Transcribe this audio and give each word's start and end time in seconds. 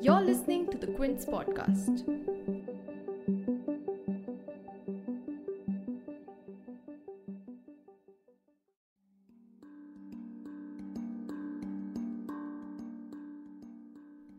You're 0.00 0.20
listening 0.20 0.68
to 0.70 0.78
the 0.78 0.88
Quint's 0.96 1.24
podcast. 1.24 2.08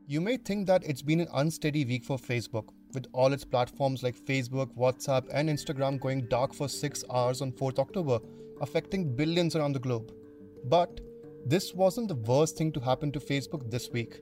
You 0.06 0.22
may 0.22 0.38
think 0.38 0.68
that 0.68 0.84
it's 0.84 1.02
been 1.02 1.22
an 1.22 1.28
unsteady 1.34 1.86
week 1.86 2.04
for 2.04 2.18
Facebook, 2.18 2.70
with 2.94 3.08
all 3.14 3.34
its 3.34 3.44
platforms 3.44 4.04
like 4.04 4.16
Facebook, 4.16 4.72
WhatsApp, 4.78 5.28
and 5.34 5.50
Instagram 5.50 6.00
going 6.00 6.28
dark 6.28 6.54
for 6.54 6.70
6 6.70 7.04
hours 7.10 7.42
on 7.42 7.52
4th 7.54 7.80
October, 7.80 8.20
affecting 8.62 9.16
billions 9.16 9.56
around 9.56 9.74
the 9.74 9.80
globe. 9.80 10.14
But 10.66 11.00
this 11.46 11.74
wasn't 11.74 12.08
the 12.08 12.16
worst 12.16 12.58
thing 12.58 12.72
to 12.72 12.80
happen 12.80 13.12
to 13.12 13.20
Facebook 13.20 13.70
this 13.70 13.90
week. 13.90 14.22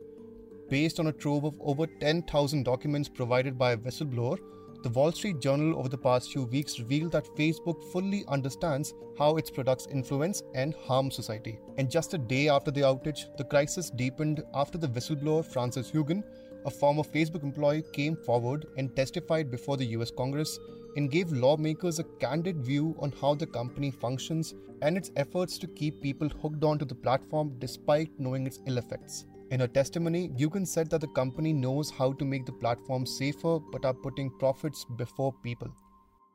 Based 0.69 0.99
on 0.99 1.07
a 1.07 1.11
trove 1.11 1.43
of 1.43 1.53
over 1.59 1.85
10,000 1.85 2.63
documents 2.63 3.09
provided 3.09 3.57
by 3.57 3.73
a 3.73 3.77
whistleblower, 3.77 4.39
the 4.83 4.89
Wall 4.89 5.11
Street 5.11 5.39
Journal 5.39 5.77
over 5.77 5.89
the 5.89 5.97
past 5.97 6.31
few 6.31 6.45
weeks 6.45 6.79
revealed 6.79 7.11
that 7.11 7.27
Facebook 7.37 7.91
fully 7.91 8.23
understands 8.27 8.95
how 9.19 9.37
its 9.37 9.51
products 9.51 9.87
influence 9.91 10.41
and 10.55 10.73
harm 10.73 11.11
society. 11.11 11.59
And 11.77 11.91
just 11.91 12.15
a 12.15 12.17
day 12.17 12.49
after 12.49 12.71
the 12.71 12.81
outage, 12.81 13.37
the 13.37 13.43
crisis 13.43 13.91
deepened 13.91 14.43
after 14.55 14.79
the 14.79 14.87
whistleblower 14.87 15.45
Frances 15.45 15.91
Haugen, 15.91 16.23
a 16.65 16.69
former 16.69 17.03
Facebook 17.03 17.43
employee, 17.43 17.83
came 17.93 18.15
forward 18.15 18.65
and 18.77 18.95
testified 18.95 19.49
before 19.49 19.77
the 19.77 19.85
US 19.97 20.11
Congress 20.11 20.59
and 20.95 21.11
gave 21.11 21.31
lawmakers 21.31 21.99
a 21.99 22.03
candid 22.19 22.57
view 22.57 22.95
on 22.99 23.13
how 23.21 23.33
the 23.35 23.47
company 23.47 23.91
functions 23.91 24.53
and 24.81 24.97
its 24.97 25.11
efforts 25.15 25.57
to 25.57 25.67
keep 25.67 26.01
people 26.01 26.29
hooked 26.29 26.63
onto 26.63 26.85
the 26.85 26.95
platform 26.95 27.55
despite 27.59 28.09
knowing 28.19 28.45
its 28.45 28.59
ill 28.67 28.77
effects. 28.77 29.25
In 29.51 29.59
her 29.59 29.67
testimony, 29.67 30.29
Haugen 30.29 30.65
said 30.65 30.89
that 30.91 31.01
the 31.01 31.07
company 31.07 31.51
knows 31.51 31.91
how 31.91 32.13
to 32.13 32.25
make 32.25 32.45
the 32.45 32.53
platform 32.53 33.05
safer 33.05 33.59
but 33.59 33.85
are 33.85 33.93
putting 33.93 34.29
profits 34.29 34.85
before 34.95 35.33
people. 35.43 35.67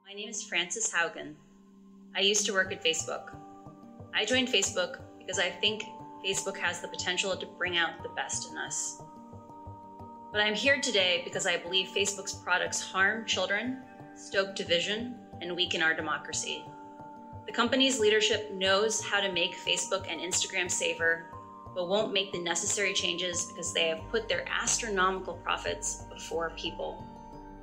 My 0.06 0.12
name 0.12 0.28
is 0.28 0.42
Frances 0.42 0.92
Haugen. 0.92 1.34
I 2.14 2.20
used 2.20 2.46
to 2.46 2.52
work 2.52 2.72
at 2.72 2.84
Facebook. 2.84 3.34
I 4.14 4.24
joined 4.24 4.48
Facebook 4.48 5.00
because 5.18 5.38
I 5.38 5.50
think 5.50 5.84
Facebook 6.24 6.56
has 6.58 6.80
the 6.80 6.88
potential 6.88 7.36
to 7.36 7.46
bring 7.58 7.76
out 7.76 8.02
the 8.02 8.08
best 8.10 8.50
in 8.50 8.58
us. 8.58 9.00
But 10.36 10.44
I'm 10.44 10.54
here 10.54 10.78
today 10.82 11.22
because 11.24 11.46
I 11.46 11.56
believe 11.56 11.88
Facebook's 11.96 12.34
products 12.34 12.82
harm 12.82 13.24
children, 13.24 13.78
stoke 14.14 14.54
division, 14.54 15.14
and 15.40 15.56
weaken 15.56 15.80
our 15.80 15.94
democracy. 15.94 16.62
The 17.46 17.52
company's 17.52 17.98
leadership 17.98 18.52
knows 18.52 19.02
how 19.02 19.20
to 19.20 19.32
make 19.32 19.56
Facebook 19.56 20.12
and 20.12 20.20
Instagram 20.20 20.70
safer 20.70 21.24
but 21.74 21.88
won't 21.88 22.12
make 22.12 22.32
the 22.32 22.38
necessary 22.38 22.92
changes 22.92 23.46
because 23.46 23.72
they 23.72 23.88
have 23.88 24.06
put 24.10 24.28
their 24.28 24.44
astronomical 24.46 25.38
profits 25.38 26.04
before 26.12 26.50
people. 26.50 27.02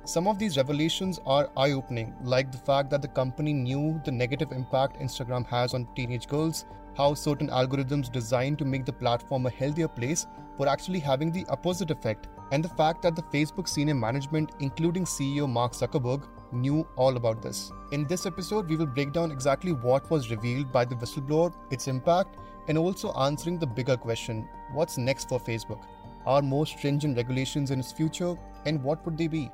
Some 0.04 0.26
of 0.26 0.40
these 0.40 0.56
revelations 0.56 1.20
are 1.26 1.50
eye 1.56 1.70
opening, 1.70 2.12
like 2.24 2.50
the 2.50 2.58
fact 2.58 2.90
that 2.90 3.02
the 3.02 3.08
company 3.08 3.52
knew 3.52 4.00
the 4.04 4.10
negative 4.10 4.50
impact 4.50 4.98
Instagram 5.00 5.46
has 5.46 5.74
on 5.74 5.86
teenage 5.94 6.26
girls, 6.26 6.64
how 6.96 7.14
certain 7.14 7.48
algorithms 7.48 8.10
designed 8.10 8.58
to 8.58 8.64
make 8.64 8.84
the 8.84 8.92
platform 8.92 9.46
a 9.46 9.50
healthier 9.50 9.88
place 9.88 10.26
were 10.58 10.68
actually 10.68 11.00
having 11.00 11.32
the 11.32 11.46
opposite 11.48 11.90
effect, 11.90 12.28
and 12.52 12.62
the 12.62 12.68
fact 12.68 13.02
that 13.02 13.16
the 13.16 13.22
Facebook 13.22 13.68
senior 13.68 13.94
management, 13.94 14.52
including 14.60 15.04
CEO 15.04 15.48
Mark 15.48 15.72
Zuckerberg, 15.72 16.28
knew 16.52 16.86
all 16.96 17.16
about 17.16 17.42
this. 17.42 17.72
In 17.92 18.06
this 18.06 18.26
episode, 18.26 18.68
we 18.68 18.76
will 18.76 18.86
break 18.86 19.12
down 19.12 19.32
exactly 19.32 19.72
what 19.72 20.08
was 20.10 20.30
revealed 20.30 20.70
by 20.70 20.84
the 20.84 20.94
whistleblower, 20.94 21.52
its 21.70 21.88
impact, 21.88 22.36
and 22.68 22.78
also 22.78 23.12
answering 23.14 23.58
the 23.58 23.66
bigger 23.66 23.96
question 23.96 24.48
what's 24.72 24.98
next 24.98 25.28
for 25.28 25.40
Facebook? 25.40 25.82
Are 26.26 26.42
more 26.42 26.66
stringent 26.66 27.16
regulations 27.16 27.70
in 27.70 27.80
its 27.80 27.92
future, 27.92 28.36
and 28.66 28.82
what 28.82 29.04
would 29.04 29.18
they 29.18 29.26
be? 29.26 29.50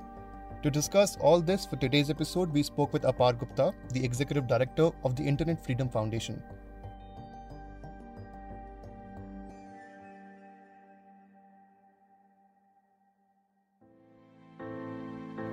To 0.62 0.70
discuss 0.70 1.16
all 1.16 1.41
this 1.41 1.64
for 1.64 1.77
today's 1.77 2.11
episode, 2.11 2.52
we 2.52 2.62
spoke 2.62 2.92
with 2.92 3.02
Apar 3.02 3.39
Gupta, 3.39 3.72
the 3.92 4.05
Executive 4.05 4.46
Director 4.46 4.90
of 5.05 5.17
the 5.17 5.22
Internet 5.22 5.64
Freedom 5.64 5.89
Foundation. 5.89 6.42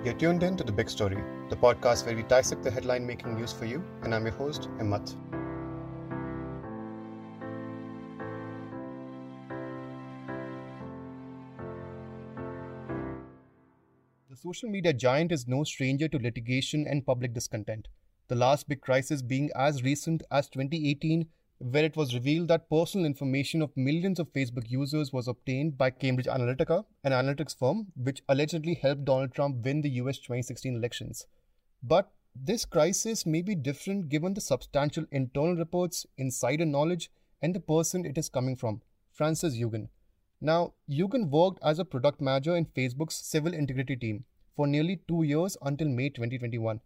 You're 0.08 0.16
tuned 0.16 0.42
in 0.42 0.56
to 0.56 0.64
The 0.64 0.72
Big 0.72 0.90
Story, 0.90 1.22
the 1.50 1.58
podcast 1.58 2.06
where 2.06 2.16
we 2.16 2.24
dissect 2.24 2.64
the 2.64 2.72
headline 2.72 3.06
making 3.06 3.36
news 3.36 3.52
for 3.52 3.66
you, 3.66 3.84
and 4.04 4.16
I'm 4.16 4.24
your 4.24 4.36
host, 4.36 4.70
Himmat. 4.80 5.06
The 14.30 14.38
social 14.38 14.70
media 14.70 14.94
giant 14.94 15.34
is 15.34 15.46
no 15.46 15.66
stranger 15.66 16.08
to 16.08 16.18
litigation 16.18 16.88
and 16.88 17.06
public 17.06 17.34
discontent. 17.34 17.90
The 18.30 18.36
last 18.36 18.70
big 18.70 18.80
crisis 18.80 19.22
being 19.22 19.50
as 19.58 19.84
recent 19.84 20.24
as 20.32 20.48
2018, 20.48 21.28
where 21.60 21.84
it 21.84 21.96
was 21.96 22.14
revealed 22.14 22.48
that 22.48 22.70
personal 22.70 23.06
information 23.06 23.62
of 23.62 23.76
millions 23.76 24.20
of 24.20 24.32
Facebook 24.32 24.70
users 24.70 25.12
was 25.12 25.28
obtained 25.28 25.78
by 25.78 25.90
Cambridge 25.90 26.28
Analytica, 26.28 26.86
an 27.04 27.12
analytics 27.12 27.58
firm 27.58 27.88
which 27.96 28.22
allegedly 28.30 28.76
helped 28.76 29.06
Donald 29.06 29.34
Trump 29.34 29.66
win 29.66 29.82
the 29.82 29.90
US 30.02 30.20
2016 30.20 30.76
elections. 30.76 31.26
But 31.82 32.12
this 32.36 32.66
crisis 32.66 33.26
may 33.26 33.42
be 33.42 33.56
different 33.56 34.10
given 34.10 34.36
the 34.36 34.42
substantial 34.42 35.06
internal 35.12 35.56
reports, 35.56 36.06
insider 36.18 36.66
knowledge, 36.66 37.10
and 37.42 37.56
the 37.56 37.60
person 37.60 38.06
it 38.06 38.18
is 38.18 38.30
coming 38.30 38.56
from, 38.56 38.82
Frances 39.12 39.58
Haugen. 39.58 39.90
Now, 40.40 40.74
Haugen 40.90 41.30
worked 41.30 41.60
as 41.64 41.80
a 41.80 41.86
product 41.86 42.22
manager 42.22 42.56
in 42.56 42.66
Facebook's 42.68 43.16
civil 43.16 43.54
integrity 43.54 43.96
team 43.96 44.26
for 44.56 44.68
nearly 44.68 45.02
two 45.08 45.24
years 45.24 45.58
until 45.64 45.88
May 45.88 46.10
2021. 46.10 46.80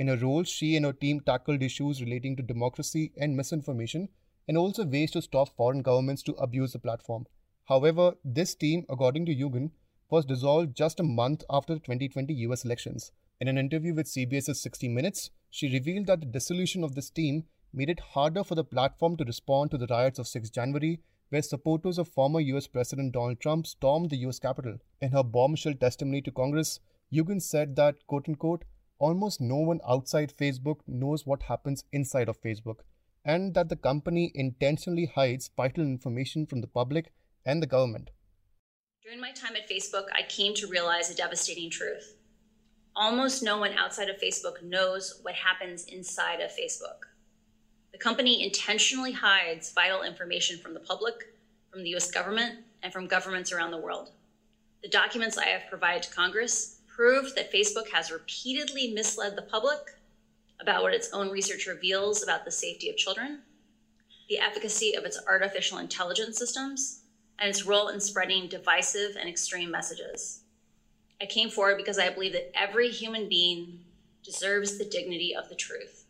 In 0.00 0.08
her 0.08 0.16
role, 0.16 0.44
she 0.44 0.76
and 0.76 0.86
her 0.86 0.94
team 0.94 1.20
tackled 1.20 1.62
issues 1.62 2.00
relating 2.00 2.34
to 2.36 2.42
democracy 2.42 3.12
and 3.18 3.36
misinformation 3.36 4.08
and 4.48 4.56
also 4.56 4.86
ways 4.86 5.10
to 5.10 5.20
stop 5.20 5.50
foreign 5.50 5.82
governments 5.82 6.22
to 6.22 6.32
abuse 6.36 6.72
the 6.72 6.78
platform. 6.78 7.26
However, 7.66 8.14
this 8.24 8.54
team, 8.54 8.86
according 8.88 9.26
to 9.26 9.34
Haugen, 9.34 9.72
was 10.08 10.24
dissolved 10.24 10.74
just 10.74 11.00
a 11.00 11.02
month 11.02 11.44
after 11.50 11.74
the 11.74 11.80
2020 11.80 12.32
US 12.46 12.64
elections. 12.64 13.12
In 13.42 13.48
an 13.48 13.58
interview 13.58 13.92
with 13.92 14.06
CBS's 14.06 14.62
60 14.62 14.88
Minutes, 14.88 15.32
she 15.50 15.70
revealed 15.70 16.06
that 16.06 16.20
the 16.20 16.26
dissolution 16.26 16.82
of 16.82 16.94
this 16.94 17.10
team 17.10 17.44
made 17.74 17.90
it 17.90 18.00
harder 18.00 18.42
for 18.42 18.54
the 18.54 18.64
platform 18.64 19.18
to 19.18 19.24
respond 19.24 19.70
to 19.70 19.76
the 19.76 19.86
riots 19.90 20.18
of 20.18 20.26
6 20.26 20.48
January 20.48 21.00
where 21.28 21.42
supporters 21.42 21.98
of 21.98 22.08
former 22.08 22.40
US 22.40 22.66
President 22.66 23.12
Donald 23.12 23.38
Trump 23.38 23.66
stormed 23.66 24.08
the 24.08 24.24
US 24.28 24.38
Capitol. 24.38 24.78
In 25.02 25.12
her 25.12 25.22
bombshell 25.22 25.74
testimony 25.74 26.22
to 26.22 26.30
Congress, 26.30 26.80
Haugen 27.12 27.42
said 27.42 27.76
that, 27.76 28.06
quote 28.06 28.26
unquote, 28.30 28.64
almost 29.00 29.40
no 29.40 29.56
one 29.56 29.80
outside 29.88 30.32
Facebook 30.32 30.80
knows 30.86 31.26
what 31.26 31.44
happens 31.44 31.84
inside 31.90 32.28
of 32.28 32.40
Facebook, 32.40 32.80
and 33.24 33.54
that 33.54 33.68
the 33.68 33.76
company 33.76 34.30
intentionally 34.34 35.06
hides 35.06 35.50
vital 35.56 35.82
information 35.82 36.46
from 36.46 36.60
the 36.60 36.66
public 36.66 37.12
and 37.44 37.62
the 37.62 37.66
government. 37.66 38.10
During 39.02 39.20
my 39.20 39.32
time 39.32 39.56
at 39.56 39.68
Facebook, 39.68 40.04
I 40.14 40.22
came 40.28 40.54
to 40.54 40.68
realize 40.68 41.10
a 41.10 41.16
devastating 41.16 41.70
truth. 41.70 42.16
Almost 42.94 43.42
no 43.42 43.58
one 43.58 43.72
outside 43.72 44.10
of 44.10 44.20
Facebook 44.20 44.62
knows 44.62 45.20
what 45.22 45.34
happens 45.34 45.86
inside 45.86 46.40
of 46.40 46.50
Facebook. 46.50 47.08
The 47.92 47.98
company 47.98 48.44
intentionally 48.44 49.12
hides 49.12 49.72
vital 49.72 50.02
information 50.02 50.58
from 50.58 50.74
the 50.74 50.80
public, 50.80 51.34
from 51.70 51.82
the 51.82 51.94
US 51.96 52.10
government, 52.10 52.60
and 52.82 52.92
from 52.92 53.06
governments 53.06 53.52
around 53.52 53.70
the 53.70 53.80
world. 53.80 54.10
The 54.82 54.88
documents 54.88 55.38
I 55.38 55.46
have 55.46 55.68
provided 55.68 56.02
to 56.04 56.14
Congress 56.14 56.79
prove 57.00 57.34
that 57.34 57.50
Facebook 57.50 57.88
has 57.90 58.12
repeatedly 58.12 58.92
misled 58.92 59.34
the 59.34 59.40
public 59.40 59.78
about 60.60 60.82
what 60.82 60.92
its 60.92 61.08
own 61.14 61.30
research 61.30 61.66
reveals 61.66 62.22
about 62.22 62.44
the 62.44 62.50
safety 62.50 62.90
of 62.90 62.96
children, 62.98 63.40
the 64.28 64.38
efficacy 64.38 64.92
of 64.94 65.04
its 65.04 65.18
artificial 65.26 65.78
intelligence 65.78 66.36
systems, 66.36 67.00
and 67.38 67.48
its 67.48 67.64
role 67.64 67.88
in 67.88 67.98
spreading 67.98 68.48
divisive 68.48 69.16
and 69.18 69.30
extreme 69.30 69.70
messages. 69.70 70.42
I 71.22 71.24
came 71.24 71.48
forward 71.48 71.78
because 71.78 71.98
I 71.98 72.10
believe 72.10 72.34
that 72.34 72.52
every 72.54 72.90
human 72.90 73.30
being 73.30 73.78
deserves 74.22 74.76
the 74.76 74.84
dignity 74.84 75.34
of 75.34 75.48
the 75.48 75.54
truth. 75.54 76.04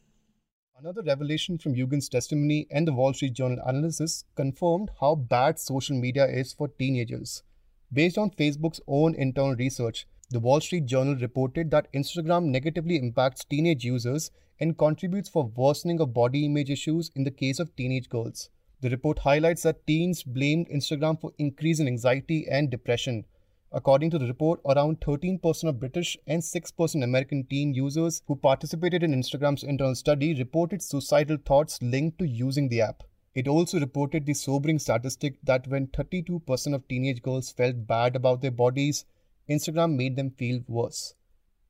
Another 0.76 1.02
revelation 1.02 1.56
from 1.56 1.76
Haugen's 1.76 2.08
testimony 2.08 2.66
and 2.68 2.88
the 2.88 2.92
Wall 2.92 3.14
Street 3.14 3.34
Journal 3.34 3.62
analysis 3.64 4.24
confirmed 4.34 4.90
how 5.00 5.14
bad 5.14 5.60
social 5.60 5.96
media 5.96 6.26
is 6.26 6.52
for 6.52 6.66
teenagers. 6.66 7.44
Based 7.92 8.18
on 8.18 8.32
Facebook's 8.32 8.80
own 8.88 9.14
internal 9.14 9.54
research, 9.54 10.08
the 10.30 10.40
Wall 10.40 10.60
Street 10.60 10.86
Journal 10.86 11.16
reported 11.16 11.70
that 11.70 11.92
Instagram 11.92 12.44
negatively 12.44 12.96
impacts 12.96 13.44
teenage 13.44 13.84
users 13.84 14.30
and 14.58 14.78
contributes 14.78 15.28
for 15.28 15.52
worsening 15.54 16.00
of 16.00 16.14
body 16.14 16.46
image 16.46 16.70
issues 16.70 17.10
in 17.14 17.24
the 17.24 17.30
case 17.30 17.58
of 17.58 17.74
teenage 17.76 18.08
girls. 18.08 18.50
The 18.80 18.90
report 18.90 19.18
highlights 19.18 19.62
that 19.62 19.86
teens 19.86 20.22
blamed 20.22 20.68
Instagram 20.68 21.20
for 21.20 21.32
increase 21.38 21.80
in 21.80 21.86
anxiety 21.86 22.46
and 22.48 22.70
depression, 22.70 23.24
According 23.72 24.10
to 24.10 24.18
the 24.18 24.26
report, 24.26 24.60
around 24.66 25.00
13% 25.00 25.68
of 25.68 25.78
British 25.78 26.16
and 26.26 26.42
6% 26.42 27.04
American 27.04 27.44
teen 27.44 27.72
users 27.72 28.20
who 28.26 28.34
participated 28.34 29.04
in 29.04 29.14
Instagram's 29.14 29.62
internal 29.62 29.94
study 29.94 30.34
reported 30.34 30.82
suicidal 30.82 31.36
thoughts 31.36 31.80
linked 31.80 32.18
to 32.18 32.26
using 32.26 32.68
the 32.68 32.80
app. 32.80 33.04
It 33.32 33.46
also 33.46 33.78
reported 33.78 34.26
the 34.26 34.34
sobering 34.34 34.80
statistic 34.80 35.36
that 35.44 35.68
when 35.68 35.86
32% 35.86 36.74
of 36.74 36.88
teenage 36.88 37.22
girls 37.22 37.52
felt 37.52 37.86
bad 37.86 38.16
about 38.16 38.40
their 38.40 38.50
bodies, 38.50 39.04
Instagram 39.50 39.96
made 39.96 40.16
them 40.16 40.30
feel 40.30 40.60
worse. 40.68 41.14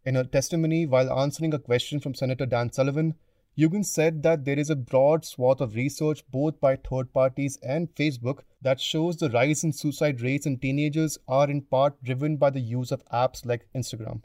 In 0.05 0.15
her 0.15 0.25
testimony 0.25 0.87
while 0.87 1.13
answering 1.19 1.55
a 1.55 1.59
question 1.59 2.01
from 2.01 2.15
Senator 2.15 2.47
Dan 2.47 2.73
Sullivan, 2.73 3.15
Haugen 3.59 3.85
said 3.85 4.23
that 4.23 4.45
there 4.45 4.59
is 4.59 4.71
a 4.71 4.77
broad 4.77 5.25
swath 5.25 5.61
of 5.61 5.75
research, 5.75 6.23
both 6.31 6.61
by 6.61 6.77
third 6.77 7.13
parties 7.13 7.59
and 7.63 7.95
Facebook, 7.95 8.41
that 8.63 8.81
shows 8.81 9.17
the 9.17 9.31
rise 9.31 9.65
in 9.65 9.73
suicide 9.73 10.21
rates 10.21 10.47
in 10.47 10.59
teenagers 10.59 11.19
are 11.27 11.51
in 11.51 11.63
part 11.63 12.03
driven 12.03 12.37
by 12.37 12.51
the 12.51 12.61
use 12.61 12.93
of 12.93 13.05
apps 13.07 13.45
like 13.45 13.69
Instagram. 13.75 14.23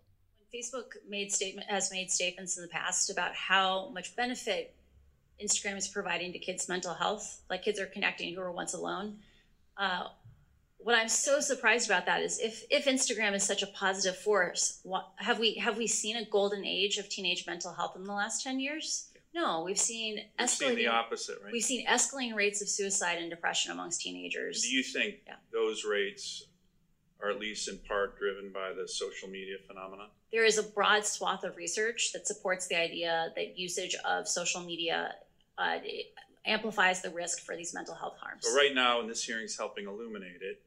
Facebook 0.53 0.93
made 1.09 1.33
statement 1.33 1.69
has 1.69 1.91
made 1.91 2.11
statements 2.11 2.55
in 2.55 2.63
the 2.63 2.69
past 2.69 3.09
about 3.09 3.35
how 3.35 3.89
much 3.89 4.15
benefit 4.15 4.75
Instagram 5.43 5.77
is 5.77 5.87
providing 5.87 6.31
to 6.31 6.39
kids' 6.39 6.69
mental 6.69 6.93
health, 6.93 7.41
like 7.49 7.63
kids 7.63 7.79
are 7.79 7.87
connecting 7.87 8.33
who 8.33 8.39
were 8.39 8.51
once 8.51 8.73
alone. 8.73 9.17
Uh, 9.77 10.07
what 10.85 10.93
I'm 10.93 11.09
so 11.09 11.39
surprised 11.39 11.89
about 11.89 12.05
that 12.05 12.21
is 12.21 12.37
if 12.37 12.63
if 12.69 12.85
Instagram 12.85 13.33
is 13.33 13.41
such 13.41 13.63
a 13.63 13.67
positive 13.67 14.15
force, 14.19 14.81
what, 14.83 15.07
have 15.15 15.39
we 15.39 15.55
have 15.55 15.77
we 15.77 15.87
seen 15.87 16.15
a 16.15 16.25
golden 16.25 16.63
age 16.63 16.99
of 16.99 17.09
teenage 17.09 17.47
mental 17.47 17.73
health 17.73 17.95
in 17.95 18.03
the 18.03 18.13
last 18.13 18.43
ten 18.43 18.59
years? 18.59 19.09
No, 19.33 19.63
we've 19.63 19.79
seen 19.79 20.19
We've 20.39 20.47
seen 20.47 20.75
the 20.75 20.85
opposite, 20.85 21.39
right? 21.43 21.51
We've 21.51 21.63
seen 21.63 21.87
escalating 21.87 22.35
rates 22.35 22.61
of 22.61 22.69
suicide 22.69 23.17
and 23.17 23.31
depression 23.31 23.71
amongst 23.71 24.01
teenagers. 24.01 24.61
Do 24.61 24.69
you 24.69 24.83
think 24.83 25.15
Yeah. 25.25 25.37
those 25.51 25.85
rates 25.85 26.45
are 27.19 27.31
at 27.31 27.39
least 27.39 27.67
in 27.67 27.79
part 27.79 28.19
driven 28.19 28.51
by 28.53 28.71
the 28.71 28.87
social 28.87 29.27
media 29.27 29.57
phenomenon? 29.65 30.09
there 30.31 30.45
is 30.45 30.57
a 30.57 30.63
broad 30.63 31.05
swath 31.05 31.45
of 31.45 31.55
research 31.55 32.11
that 32.11 32.27
supports 32.27 32.67
the 32.67 32.75
idea 32.75 33.31
that 33.35 33.57
usage 33.57 33.95
of 34.03 34.27
social 34.27 34.61
media 34.61 35.15
uh, 35.57 35.77
amplifies 36.45 37.01
the 37.01 37.09
risk 37.09 37.39
for 37.39 37.55
these 37.55 37.73
mental 37.73 37.95
health 37.95 38.17
harms. 38.19 38.45
So 38.45 38.55
right 38.55 38.75
now, 38.75 38.99
and 38.99 39.09
this 39.09 39.23
hearing 39.23 39.45
is 39.45 39.57
helping 39.57 39.87
illuminate 39.87 40.41
it, 40.41 40.61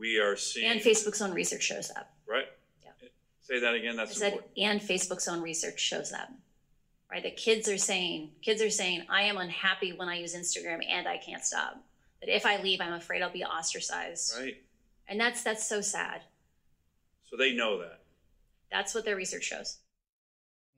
we 0.00 0.18
are 0.18 0.34
seeing. 0.34 0.70
And 0.70 0.80
Facebook's 0.80 1.20
own 1.20 1.32
research 1.32 1.62
shows 1.62 1.88
that. 1.88 2.10
Right? 2.26 2.46
Yeah. 2.82 3.08
Say 3.42 3.60
that 3.60 3.74
again, 3.74 4.00
I 4.00 4.04
that's 4.06 4.18
said, 4.18 4.32
important. 4.32 4.52
and 4.58 4.80
Facebook's 4.80 5.28
own 5.28 5.42
research 5.42 5.78
shows 5.78 6.10
that. 6.10 6.32
Right? 7.10 7.22
That 7.22 7.36
kids 7.36 7.68
are 7.68 7.76
saying, 7.78 8.30
kids 8.40 8.62
are 8.62 8.70
saying, 8.70 9.04
I 9.10 9.22
am 9.22 9.36
unhappy 9.36 9.92
when 9.92 10.08
I 10.08 10.18
use 10.18 10.34
Instagram 10.34 10.80
and 10.88 11.06
I 11.06 11.18
can't 11.18 11.44
stop. 11.44 11.76
That 12.20 12.34
if 12.34 12.46
I 12.46 12.60
leave, 12.62 12.80
I'm 12.80 12.94
afraid 12.94 13.22
I'll 13.22 13.30
be 13.30 13.44
ostracized. 13.44 14.34
Right? 14.38 14.56
And 15.06 15.20
that's 15.20 15.42
that's 15.42 15.66
so 15.68 15.80
sad. 15.80 16.22
So 17.24 17.36
they 17.36 17.52
know 17.52 17.78
that. 17.80 18.00
That's 18.72 18.94
what 18.94 19.04
their 19.04 19.16
research 19.16 19.44
shows. 19.44 19.78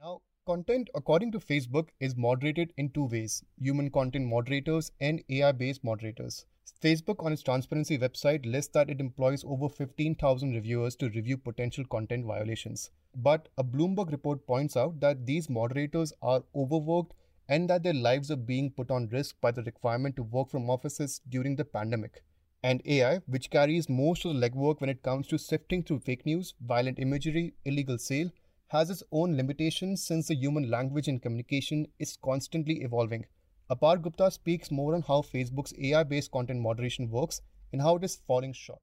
Now, 0.01 0.23
content, 0.47 0.89
according 0.95 1.33
to 1.33 1.39
Facebook, 1.39 1.89
is 2.01 2.17
moderated 2.17 2.73
in 2.77 2.91
two 2.91 3.05
ways 3.05 3.45
human 3.59 3.91
content 3.91 4.27
moderators 4.27 4.91
and 5.01 5.23
AI 5.29 5.53
based 5.53 5.85
moderators. 5.85 6.47
Facebook, 6.83 7.25
on 7.25 7.33
its 7.33 7.43
transparency 7.43 7.97
website, 7.97 8.45
lists 8.45 8.73
that 8.75 8.91
it 8.91 9.01
employs 9.01 9.45
over 9.45 9.69
15,000 9.69 10.53
reviewers 10.53 10.97
to 10.97 11.11
review 11.11 11.37
potential 11.37 11.85
content 11.85 12.27
violations. 12.27 12.91
But 13.15 13.49
a 13.57 13.65
Bloomberg 13.65 14.11
report 14.11 14.47
points 14.47 14.77
out 14.77 14.99
that 15.01 15.27
these 15.27 15.49
moderators 15.49 16.13
are 16.23 16.43
overworked 16.55 17.15
and 17.49 17.71
that 17.71 17.83
their 17.83 17.95
lives 17.95 18.31
are 18.31 18.37
being 18.37 18.71
put 18.71 18.91
on 18.91 19.09
risk 19.09 19.37
by 19.41 19.51
the 19.51 19.63
requirement 19.63 20.17
to 20.17 20.23
work 20.23 20.51
from 20.51 20.71
offices 20.71 21.21
during 21.29 21.57
the 21.57 21.65
pandemic. 21.65 22.23
And 22.63 22.83
AI, 22.85 23.19
which 23.27 23.51
carries 23.51 23.89
most 23.89 24.25
of 24.25 24.35
the 24.35 24.41
legwork 24.41 24.81
when 24.81 24.91
it 24.91 25.03
comes 25.03 25.27
to 25.29 25.39
sifting 25.39 25.83
through 25.83 26.01
fake 26.01 26.25
news, 26.27 26.55
violent 26.61 26.99
imagery, 26.99 27.55
illegal 27.65 27.99
sale, 27.99 28.31
has 28.69 28.89
its 28.89 29.03
own 29.13 29.37
limitations 29.37 30.03
since 30.03 30.29
the 30.29 30.35
human 30.35 30.71
language 30.71 31.09
and 31.09 31.21
communication 31.21 31.87
is 31.99 32.17
constantly 32.17 32.83
evolving. 32.83 33.27
Apar 33.73 34.03
Gupta 34.03 34.31
speaks 34.31 34.71
more 34.71 34.95
on 34.95 35.01
how 35.01 35.23
Facebook's 35.23 35.73
AI 35.79 36.03
based 36.03 36.31
content 36.31 36.61
moderation 36.61 37.09
works 37.09 37.41
and 37.73 37.81
how 37.81 37.97
it 37.97 38.05
is 38.05 38.17
falling 38.27 38.53
short. 38.53 38.83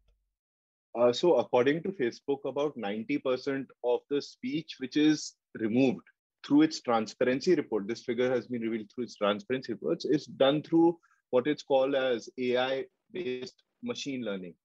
Uh, 0.97 1.13
so, 1.13 1.35
according 1.35 1.83
to 1.83 1.89
Facebook, 1.89 2.39
about 2.45 2.75
90% 2.75 3.67
of 3.83 3.99
the 4.09 4.19
speech 4.19 4.77
which 4.79 4.97
is 4.97 5.35
removed 5.59 6.01
through 6.43 6.63
its 6.63 6.81
transparency 6.81 7.53
report, 7.53 7.87
this 7.87 8.03
figure 8.03 8.31
has 8.31 8.47
been 8.47 8.63
revealed 8.63 8.89
through 8.89 9.03
its 9.03 9.15
transparency 9.15 9.73
reports, 9.73 10.05
is 10.05 10.25
done 10.25 10.63
through 10.63 10.97
what 11.29 11.45
it's 11.45 11.61
called 11.61 11.93
as 11.93 12.27
AI 12.39 12.85
based 13.11 13.61
machine 13.83 14.23
learning. 14.23 14.55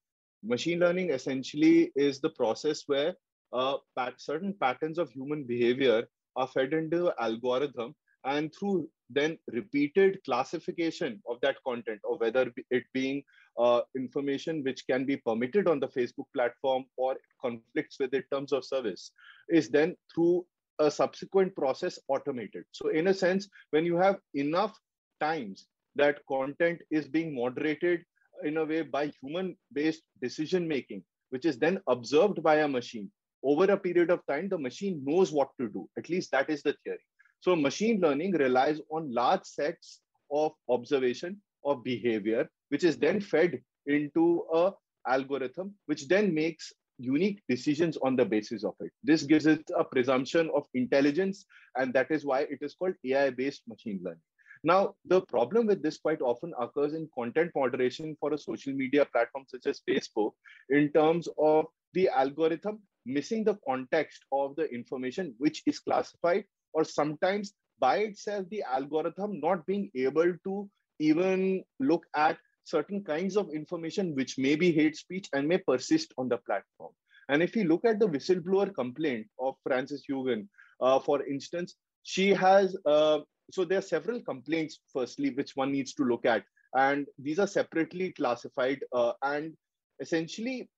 Machine 0.42 0.78
learning 0.78 1.10
essentially 1.10 1.92
is 1.96 2.20
the 2.20 2.30
process 2.30 2.84
where 2.86 3.14
uh, 3.52 3.76
pat- 3.94 4.18
certain 4.22 4.54
patterns 4.58 4.96
of 4.96 5.10
human 5.10 5.44
behavior 5.44 6.08
are 6.36 6.48
fed 6.48 6.72
into 6.72 7.12
algorithm 7.20 7.94
and 8.24 8.52
through 8.54 8.88
then 9.14 9.38
repeated 9.52 10.18
classification 10.24 11.22
of 11.28 11.40
that 11.40 11.56
content 11.66 12.00
or 12.04 12.18
whether 12.18 12.50
it 12.70 12.84
being 12.92 13.22
uh, 13.58 13.80
information 13.96 14.62
which 14.64 14.86
can 14.86 15.04
be 15.04 15.16
permitted 15.16 15.68
on 15.68 15.80
the 15.80 15.88
facebook 15.88 16.26
platform 16.34 16.84
or 16.96 17.16
conflicts 17.40 17.98
with 17.98 18.10
the 18.10 18.22
terms 18.32 18.52
of 18.52 18.64
service 18.64 19.12
is 19.48 19.68
then 19.68 19.96
through 20.12 20.44
a 20.80 20.90
subsequent 20.90 21.54
process 21.54 21.98
automated. 22.08 22.64
So 22.72 22.88
in 22.88 23.06
a 23.08 23.14
sense 23.14 23.48
when 23.70 23.84
you 23.84 23.96
have 23.96 24.18
enough 24.34 24.76
times 25.20 25.66
that 25.96 26.18
content 26.28 26.80
is 26.90 27.06
being 27.06 27.34
moderated 27.34 28.04
in 28.42 28.56
a 28.56 28.64
way 28.64 28.82
by 28.82 29.12
human 29.22 29.56
based 29.72 30.02
decision 30.20 30.66
making 30.66 31.04
which 31.30 31.44
is 31.44 31.58
then 31.58 31.80
observed 31.88 32.42
by 32.42 32.56
a 32.56 32.68
machine 32.68 33.10
over 33.44 33.64
a 33.64 33.76
period 33.76 34.10
of 34.10 34.20
time 34.26 34.48
the 34.48 34.58
machine 34.58 35.00
knows 35.04 35.30
what 35.30 35.50
to 35.60 35.68
do. 35.68 35.88
At 35.96 36.08
least 36.08 36.32
that 36.32 36.50
is 36.50 36.62
the 36.62 36.74
theory 36.84 36.98
so 37.44 37.54
machine 37.54 38.00
learning 38.00 38.32
relies 38.32 38.80
on 38.90 39.12
large 39.12 39.44
sets 39.44 40.00
of 40.32 40.52
observation 40.76 41.36
of 41.64 41.84
behavior 41.84 42.48
which 42.70 42.84
is 42.84 42.96
then 42.96 43.20
fed 43.20 43.60
into 43.86 44.44
a 44.54 44.70
algorithm 45.06 45.74
which 45.84 46.08
then 46.08 46.32
makes 46.34 46.72
unique 46.98 47.42
decisions 47.48 47.98
on 47.98 48.16
the 48.16 48.24
basis 48.24 48.64
of 48.64 48.74
it. 48.80 48.92
This 49.02 49.24
gives 49.24 49.46
it 49.46 49.62
a 49.76 49.84
presumption 49.84 50.50
of 50.54 50.64
intelligence 50.72 51.44
and 51.76 51.92
that 51.92 52.10
is 52.10 52.24
why 52.24 52.40
it 52.42 52.60
is 52.62 52.74
called 52.74 52.94
ai 53.04 53.28
based 53.30 53.62
machine 53.68 54.00
learning. 54.02 54.22
Now, 54.62 54.94
the 55.04 55.20
problem 55.20 55.66
with 55.66 55.82
this 55.82 55.98
quite 55.98 56.22
often 56.22 56.54
occurs 56.58 56.94
in 56.94 57.10
content 57.14 57.50
moderation 57.54 58.16
for 58.18 58.32
a 58.32 58.38
social 58.38 58.72
media 58.72 59.04
platform 59.04 59.44
such 59.48 59.66
as 59.66 59.82
Facebook 59.86 60.32
in 60.70 60.90
terms 60.92 61.28
of 61.36 61.66
the 61.92 62.08
algorithm 62.08 62.80
missing 63.04 63.44
the 63.44 63.58
context 63.68 64.24
of 64.32 64.56
the 64.56 64.64
information 64.72 65.34
which 65.36 65.62
is 65.66 65.78
classified, 65.80 66.44
or 66.74 66.84
sometimes 66.84 67.54
by 67.78 67.98
itself, 67.98 68.46
the 68.50 68.62
algorithm 68.62 69.40
not 69.40 69.66
being 69.66 69.90
able 69.94 70.32
to 70.44 70.68
even 70.98 71.64
look 71.80 72.06
at 72.14 72.38
certain 72.64 73.02
kinds 73.02 73.36
of 73.36 73.50
information 73.50 74.14
which 74.14 74.38
may 74.38 74.54
be 74.56 74.72
hate 74.72 74.96
speech 74.96 75.28
and 75.32 75.46
may 75.46 75.58
persist 75.58 76.12
on 76.18 76.28
the 76.28 76.38
platform. 76.38 76.92
And 77.28 77.42
if 77.42 77.56
you 77.56 77.64
look 77.64 77.84
at 77.84 77.98
the 77.98 78.08
whistleblower 78.08 78.74
complaint 78.74 79.26
of 79.38 79.54
Frances 79.62 80.04
Haugen, 80.10 80.46
uh, 80.80 80.98
for 81.00 81.26
instance, 81.26 81.74
she 82.02 82.30
has 82.30 82.76
uh, 82.86 83.20
so 83.50 83.64
there 83.64 83.78
are 83.78 83.82
several 83.82 84.20
complaints 84.22 84.80
firstly 84.92 85.30
which 85.30 85.52
one 85.54 85.72
needs 85.72 85.92
to 85.94 86.04
look 86.04 86.24
at 86.24 86.44
and 86.74 87.06
these 87.18 87.38
are 87.38 87.46
separately 87.46 88.12
classified 88.12 88.80
uh, 88.92 89.12
and 89.22 89.54
essentially 90.00 90.68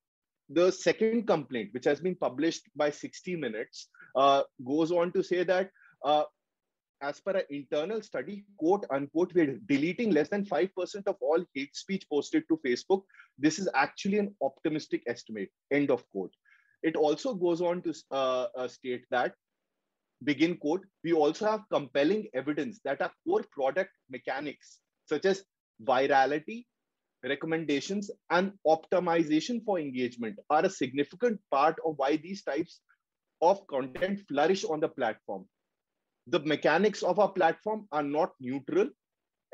the 0.51 0.71
second 0.71 1.27
complaint 1.27 1.71
which 1.73 1.85
has 1.85 2.01
been 2.01 2.15
published 2.15 2.63
by 2.77 2.91
60 2.91 3.37
minutes 3.37 3.89
uh, 4.15 4.43
goes 4.65 4.93
on 4.93 5.13
to 5.13 5.23
say 5.23 5.43
that 5.45 5.71
uh, 6.07 6.25
as 7.03 7.21
per 7.21 7.33
an 7.33 7.43
internal 7.51 8.01
study 8.01 8.45
quote 8.59 8.87
unquote 8.91 9.35
we're 9.35 9.59
deleting 9.69 10.11
less 10.11 10.31
than 10.31 10.45
5% 10.45 11.07
of 11.07 11.17
all 11.21 11.45
hate 11.55 11.77
speech 11.77 12.05
posted 12.11 12.45
to 12.49 12.59
facebook. 12.67 13.03
This 13.39 13.59
is 13.59 13.69
actually 13.75 14.19
an 14.19 14.35
optimistic 14.43 15.03
estimate. 15.07 15.51
End 15.71 15.91
of 15.91 16.09
quote. 16.11 16.33
It 16.83 16.97
also 16.97 17.35
goes 17.35 17.61
on 17.61 17.83
to 17.83 17.95
uh, 18.11 18.47
uh, 18.57 18.69
state 18.69 19.05
that 19.11 19.35
begin 20.25 20.57
quote, 20.57 20.85
we 21.05 21.13
also 21.13 21.47
have 21.47 21.69
compelling 21.71 22.29
evidence 22.35 22.81
that 22.85 23.01
our 23.03 23.13
core 23.27 23.45
product 23.53 23.91
mechanics, 24.11 24.79
such 25.07 25.25
as 25.25 25.45
virality, 25.85 26.65
recommendations, 27.23 28.11
and 28.31 28.53
optimization 28.67 29.63
for 29.65 29.79
engagement, 29.79 30.39
are 30.51 30.65
a 30.65 30.71
significant 30.71 31.41
part 31.51 31.77
of 31.85 31.95
why 31.99 32.17
these 32.17 32.43
types 32.43 32.81
of 33.43 33.67
content 33.67 34.21
flourish 34.29 34.65
on 34.65 34.81
the 34.81 34.89
platform. 34.89 35.45
The 36.29 36.41
mechanics 36.41 37.03
of 37.03 37.19
our 37.19 37.31
platform 37.31 37.87
are 37.93 38.03
not 38.03 38.33
neutral, 38.41 38.89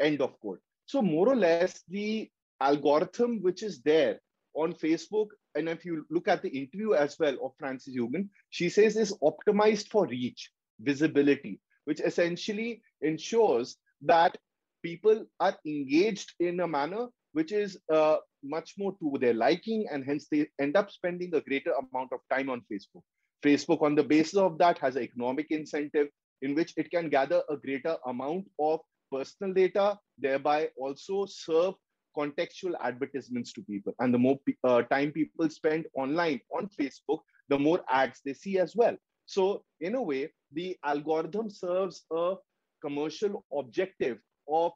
end 0.01 0.23
of 0.23 0.39
quote. 0.41 0.61
So, 0.87 1.03
more 1.03 1.29
or 1.29 1.37
less, 1.37 1.83
the 1.89 2.31
algorithm 2.61 3.43
which 3.43 3.63
is 3.63 3.83
there 3.83 4.21
on 4.55 4.73
Facebook, 4.73 5.29
and 5.55 5.69
if 5.69 5.85
you 5.85 6.07
look 6.11 6.29
at 6.29 6.43
the 6.43 6.49
interview 6.49 6.93
as 6.95 7.19
well 7.19 7.37
of 7.43 7.53
Frances 7.59 7.97
Haugen, 7.97 8.29
she 8.51 8.69
says 8.69 8.97
is 8.97 9.15
optimized 9.23 9.89
for 9.89 10.07
reach, 10.07 10.51
visibility, 10.81 11.61
which 11.85 12.01
essentially 12.01 12.83
ensures 13.01 13.77
that 14.03 14.37
people 14.83 15.25
are 15.41 15.57
engaged 15.67 16.33
in 16.41 16.61
a 16.61 16.69
manner 16.69 17.07
which 17.33 17.53
is 17.53 17.79
uh, 17.91 18.17
much 18.45 18.75
more 18.77 18.95
to 19.01 19.17
their 19.19 19.35
liking, 19.35 19.87
and 19.91 20.05
hence 20.05 20.27
they 20.31 20.47
end 20.61 20.77
up 20.77 20.91
spending 20.91 21.35
a 21.35 21.41
greater 21.41 21.73
amount 21.73 22.13
of 22.13 22.21
time 22.31 22.51
on 22.51 22.63
Facebook. 22.71 23.03
Facebook, 23.43 23.83
on 23.83 23.95
the 23.95 24.03
basis 24.03 24.37
of 24.37 24.59
that, 24.59 24.79
has 24.79 24.97
an 24.97 25.03
economic 25.03 25.47
incentive 25.51 26.09
in 26.43 26.55
which 26.55 26.75
it 26.77 26.91
can 26.91 27.09
gather 27.09 27.43
a 27.49 27.57
greater 27.57 27.97
amount 28.07 28.47
of 28.59 28.81
personal 29.11 29.53
data, 29.55 29.99
thereby 30.19 30.69
also 30.77 31.27
serve 31.27 31.75
contextual 32.17 32.75
advertisements 32.83 33.53
to 33.53 33.63
people. 33.63 33.95
And 33.99 34.13
the 34.13 34.19
more 34.19 34.39
uh, 34.65 34.83
time 34.83 35.13
people 35.13 35.49
spend 35.49 35.87
online 35.95 36.41
on 36.55 36.69
Facebook, 36.79 37.21
the 37.49 37.59
more 37.59 37.81
ads 37.89 38.21
they 38.25 38.35
see 38.35 38.59
as 38.59 38.77
well. 38.77 38.97
So, 39.27 39.65
in 39.81 39.95
a 39.95 40.03
way, 40.03 40.33
the 40.53 40.77
algorithm 40.85 41.49
serves 41.49 42.05
a 42.13 42.35
commercial 42.83 43.45
objective 43.57 44.19
of 44.49 44.73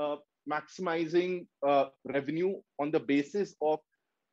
uh, 0.00 0.16
maximizing 0.50 1.46
uh, 1.66 1.86
revenue 2.04 2.54
on 2.78 2.90
the 2.90 3.00
basis 3.00 3.54
of 3.60 3.80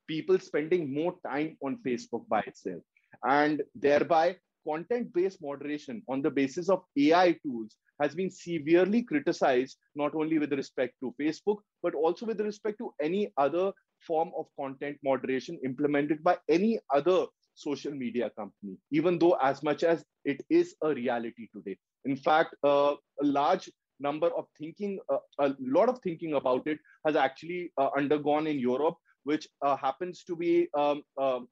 people 0.08 0.40
spending 0.40 0.94
more 0.94 1.16
time 1.26 1.58
on 1.64 1.80
Facebook 1.86 2.28
by 2.30 2.42
itself. 2.42 2.82
And 3.24 3.64
thereby, 3.74 4.38
content 4.68 5.14
based 5.14 5.42
moderation 5.42 6.02
on 6.10 6.22
the 6.22 6.30
basis 6.30 6.70
of 6.70 6.84
AI 6.98 7.34
tools 7.44 7.76
has 8.02 8.14
been 8.14 8.30
severely 8.30 9.02
criticized, 9.04 9.78
not 9.96 10.16
only 10.16 10.38
with 10.40 10.52
respect 10.54 10.96
to 11.00 11.14
Facebook, 11.20 11.58
but 11.82 11.94
also 11.94 12.26
with 12.26 12.42
respect 12.42 12.78
to 12.80 12.94
any 13.02 13.32
other 13.38 13.72
form 14.06 14.32
of 14.38 14.46
content 14.60 14.98
moderation 15.04 15.58
implemented 15.64 16.24
by 16.24 16.38
any 16.50 16.80
other 16.94 17.26
social 17.54 17.94
media 17.94 18.30
company, 18.38 18.78
even 18.92 19.18
though 19.18 19.38
as 19.42 19.64
much 19.64 19.84
as 19.84 20.04
it 20.26 20.44
is 20.50 20.76
a 20.84 20.94
reality 20.94 21.48
today. 21.56 21.78
In 22.04 22.16
fact, 22.16 22.56
uh, 22.64 22.96
a 23.22 23.26
large 23.26 23.70
number 24.00 24.28
of 24.28 24.46
thinking, 24.60 25.00
uh, 25.10 25.18
a 25.40 25.56
lot 25.60 25.88
of 25.88 26.00
thinking 26.04 26.34
about 26.34 26.68
it 26.68 26.80
has 27.06 27.16
actually 27.16 27.72
uh, 27.78 27.90
undergone 27.98 28.46
in 28.46 28.60
Europe, 28.60 28.96
which 29.24 29.48
uh, 29.62 29.78
happens 29.78 30.24
to 30.24 30.36
be 30.36 30.68
um, 30.78 31.02
um 31.18 31.48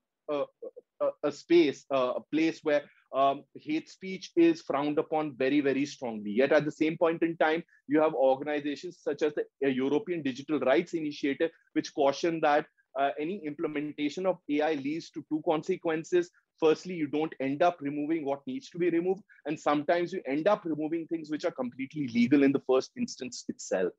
a, 1.23 1.31
space, 1.31 1.85
uh, 1.93 2.13
a 2.15 2.21
place 2.31 2.59
where 2.63 2.83
um, 3.13 3.43
hate 3.55 3.89
speech 3.89 4.31
is 4.35 4.61
frowned 4.61 4.97
upon 4.97 5.35
very, 5.37 5.61
very 5.61 5.85
strongly. 5.85 6.31
Yet 6.31 6.51
at 6.51 6.65
the 6.65 6.71
same 6.71 6.97
point 6.97 7.21
in 7.21 7.37
time, 7.37 7.63
you 7.87 8.01
have 8.01 8.13
organizations 8.13 8.99
such 9.01 9.21
as 9.21 9.33
the 9.35 9.43
uh, 9.65 9.69
European 9.69 10.23
Digital 10.23 10.59
Rights 10.59 10.93
Initiative, 10.93 11.51
which 11.73 11.93
caution 11.93 12.39
that 12.41 12.65
uh, 12.99 13.09
any 13.19 13.41
implementation 13.45 14.25
of 14.25 14.37
AI 14.49 14.73
leads 14.75 15.09
to 15.11 15.23
two 15.29 15.41
consequences. 15.45 16.29
Firstly, 16.59 16.93
you 16.93 17.07
don't 17.07 17.33
end 17.39 17.61
up 17.61 17.77
removing 17.81 18.25
what 18.25 18.41
needs 18.47 18.69
to 18.69 18.77
be 18.77 18.89
removed. 18.89 19.23
And 19.45 19.59
sometimes 19.59 20.13
you 20.13 20.21
end 20.27 20.47
up 20.47 20.63
removing 20.65 21.07
things 21.07 21.29
which 21.29 21.45
are 21.45 21.51
completely 21.51 22.07
legal 22.13 22.43
in 22.43 22.51
the 22.51 22.61
first 22.67 22.91
instance 22.97 23.45
itself. 23.47 23.91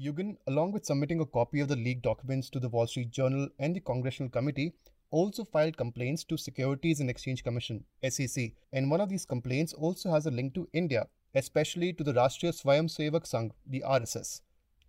Haugen, 0.00 0.36
along 0.46 0.72
with 0.72 0.86
submitting 0.86 1.20
a 1.20 1.26
copy 1.26 1.60
of 1.60 1.68
the 1.68 1.76
leaked 1.76 2.02
documents 2.02 2.50
to 2.50 2.60
the 2.60 2.68
Wall 2.68 2.86
Street 2.86 3.10
Journal 3.10 3.48
and 3.58 3.76
the 3.76 3.80
Congressional 3.80 4.30
Committee, 4.30 4.74
also 5.12 5.44
filed 5.44 5.76
complaints 5.76 6.24
to 6.24 6.36
Securities 6.36 7.00
and 7.00 7.10
Exchange 7.10 7.44
Commission 7.44 7.84
SEC 8.08 8.52
and 8.72 8.90
one 8.90 9.00
of 9.00 9.10
these 9.10 9.26
complaints 9.26 9.72
also 9.74 10.10
has 10.10 10.26
a 10.26 10.30
link 10.30 10.54
to 10.54 10.68
India 10.72 11.06
especially 11.34 11.92
to 11.92 12.02
the 12.02 12.14
Rashtriya 12.14 12.52
Swayamsevak 12.60 13.28
Sangh 13.32 13.52
the 13.66 13.84
RSS 13.86 14.40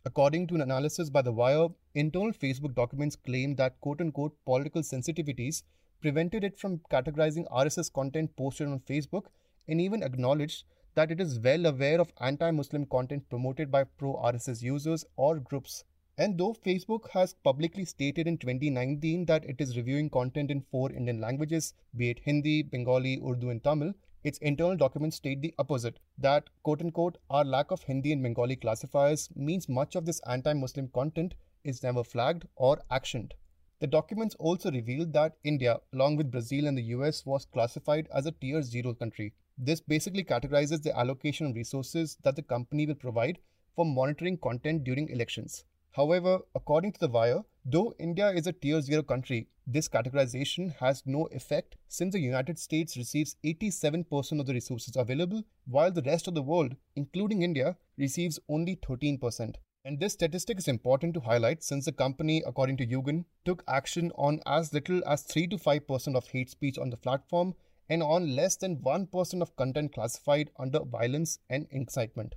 according 0.06 0.48
to 0.48 0.56
an 0.56 0.62
analysis 0.62 1.10
by 1.10 1.22
the 1.22 1.32
wire 1.32 1.68
internal 1.94 2.32
Facebook 2.32 2.74
documents 2.74 3.18
claim 3.18 3.56
that 3.56 3.80
quote 3.82 4.02
unquote 4.02 4.36
political 4.46 4.82
sensitivities 4.82 5.64
prevented 6.02 6.44
it 6.44 6.58
from 6.60 6.80
categorizing 6.92 7.50
RSS 7.52 7.92
content 7.92 8.36
posted 8.36 8.68
on 8.68 8.80
Facebook 8.80 9.26
and 9.68 9.80
even 9.80 10.04
acknowledged 10.04 10.64
that 10.96 11.12
it 11.12 11.20
is 11.20 11.40
well 11.40 11.66
aware 11.66 12.00
of 12.00 12.14
anti-Muslim 12.22 12.86
content 12.86 13.28
promoted 13.30 13.72
by 13.72 13.84
pro-RSS 13.84 14.62
users 14.62 15.06
or 15.16 15.40
groups 15.40 15.84
and 16.18 16.38
though 16.38 16.54
Facebook 16.54 17.10
has 17.10 17.34
publicly 17.34 17.86
stated 17.86 18.28
in 18.28 18.38
2019 18.38 19.26
that 19.26 19.44
it 19.46 19.60
is 19.60 19.76
reviewing 19.76 20.10
content 20.10 20.52
in 20.52 20.62
four 20.62 20.92
Indian 20.92 21.20
languages, 21.20 21.74
be 21.98 22.12
it 22.12 22.20
Hindi, 22.20 22.62
Bengali, 22.62 23.20
Urdu, 23.28 23.50
and 23.50 23.64
Tamil, 23.64 23.94
its 24.24 24.38
internal 24.38 24.78
documents 24.78 25.18
state 25.18 25.42
the 25.42 25.54
opposite 25.58 26.00
that, 26.18 26.50
quote 26.62 26.82
unquote, 26.82 27.18
our 27.30 27.44
lack 27.44 27.72
of 27.72 27.82
Hindi 27.84 28.14
and 28.14 28.22
Bengali 28.22 28.56
classifiers 28.56 29.28
means 29.36 29.68
much 29.68 29.96
of 29.96 30.06
this 30.06 30.22
anti 30.28 30.54
Muslim 30.54 30.88
content 30.90 31.34
is 31.64 31.82
never 31.82 32.04
flagged 32.04 32.46
or 32.56 32.80
actioned. 32.92 33.32
The 33.80 33.88
documents 33.88 34.36
also 34.36 34.72
revealed 34.72 35.14
that 35.14 35.36
India, 35.44 35.80
along 35.94 36.18
with 36.18 36.32
Brazil 36.32 36.68
and 36.68 36.78
the 36.78 36.90
US, 36.96 37.26
was 37.26 37.46
classified 37.46 38.08
as 38.14 38.26
a 38.26 38.32
tier 38.32 38.62
0 38.62 38.94
country. 38.94 39.34
This 39.58 39.82
basically 39.82 40.24
categorizes 40.24 40.84
the 40.84 40.98
allocation 40.98 41.48
of 41.48 41.56
resources 41.56 42.18
that 42.24 42.36
the 42.36 42.44
company 42.44 42.86
will 42.86 42.96
provide 42.96 43.40
for 43.76 43.84
monitoring 43.84 44.38
content 44.38 44.84
during 44.84 45.10
elections. 45.10 45.66
However, 45.94 46.40
according 46.56 46.94
to 46.94 47.00
The 47.02 47.08
Wire, 47.08 47.44
though 47.64 47.94
India 48.00 48.32
is 48.32 48.48
a 48.48 48.52
tier 48.52 48.82
0 48.82 49.04
country, 49.04 49.48
this 49.68 49.88
categorization 49.88 50.76
has 50.78 51.04
no 51.06 51.28
effect 51.28 51.76
since 51.88 52.14
the 52.14 52.20
United 52.20 52.58
States 52.58 52.98
receives 52.98 53.36
87% 53.46 54.40
of 54.40 54.48
the 54.48 54.56
resources 54.56 54.96
available, 54.96 55.44
while 55.68 55.92
the 55.92 56.02
rest 56.02 56.28
of 56.28 56.34
the 56.34 56.42
world, 56.42 56.76
including 56.96 57.44
India, 57.44 57.78
receives 57.96 58.40
only 58.50 58.76
13%. 58.76 59.54
And 59.86 60.00
this 60.00 60.14
statistic 60.14 60.58
is 60.58 60.68
important 60.68 61.14
to 61.14 61.20
highlight 61.20 61.64
since 61.64 61.86
the 61.86 61.92
company, 61.92 62.42
according 62.44 62.78
to 62.78 62.88
Haugen, 62.88 63.26
took 63.46 63.64
action 63.68 64.12
on 64.16 64.42
as 64.48 64.74
little 64.74 65.08
as 65.08 65.22
3 65.22 65.46
to 65.50 65.58
5% 65.58 66.16
of 66.16 66.28
hate 66.28 66.50
speech 66.50 66.80
on 66.80 66.90
the 66.90 66.98
platform 66.98 67.54
and 67.88 68.02
on 68.02 68.36
less 68.36 68.56
than 68.56 68.78
1% 68.78 69.42
of 69.44 69.56
content 69.58 69.94
classified 69.94 70.50
under 70.58 70.80
violence 70.80 71.38
and 71.52 71.68
incitement. 71.70 72.34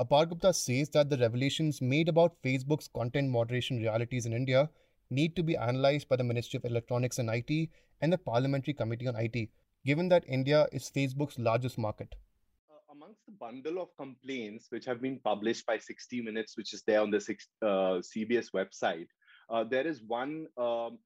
Apar 0.00 0.26
Gupta 0.26 0.54
says 0.54 0.88
that 0.94 1.10
the 1.10 1.18
revelations 1.18 1.82
made 1.82 2.08
about 2.08 2.40
Facebook's 2.42 2.88
content 2.88 3.28
moderation 3.28 3.76
realities 3.76 4.24
in 4.24 4.32
India 4.32 4.70
need 5.10 5.36
to 5.36 5.42
be 5.42 5.58
analyzed 5.58 6.08
by 6.08 6.16
the 6.16 6.24
Ministry 6.24 6.56
of 6.56 6.64
Electronics 6.64 7.18
and 7.18 7.28
IT 7.28 7.68
and 8.00 8.10
the 8.10 8.16
Parliamentary 8.16 8.72
Committee 8.72 9.08
on 9.08 9.16
IT, 9.16 9.50
given 9.84 10.08
that 10.08 10.24
India 10.26 10.66
is 10.72 10.90
Facebook's 10.90 11.38
largest 11.38 11.76
market. 11.76 12.14
Uh, 12.70 12.92
amongst 12.92 13.26
the 13.26 13.32
bundle 13.32 13.78
of 13.78 13.94
complaints 13.98 14.68
which 14.70 14.86
have 14.86 15.02
been 15.02 15.20
published 15.22 15.66
by 15.66 15.76
60 15.76 16.22
Minutes, 16.22 16.56
which 16.56 16.72
is 16.72 16.82
there 16.86 17.02
on 17.02 17.10
the 17.10 17.18
uh, 17.60 18.00
CBS 18.00 18.52
website, 18.54 19.08
uh, 19.50 19.64
there 19.64 19.86
is 19.86 20.00
one 20.06 20.46
um, 20.56 20.98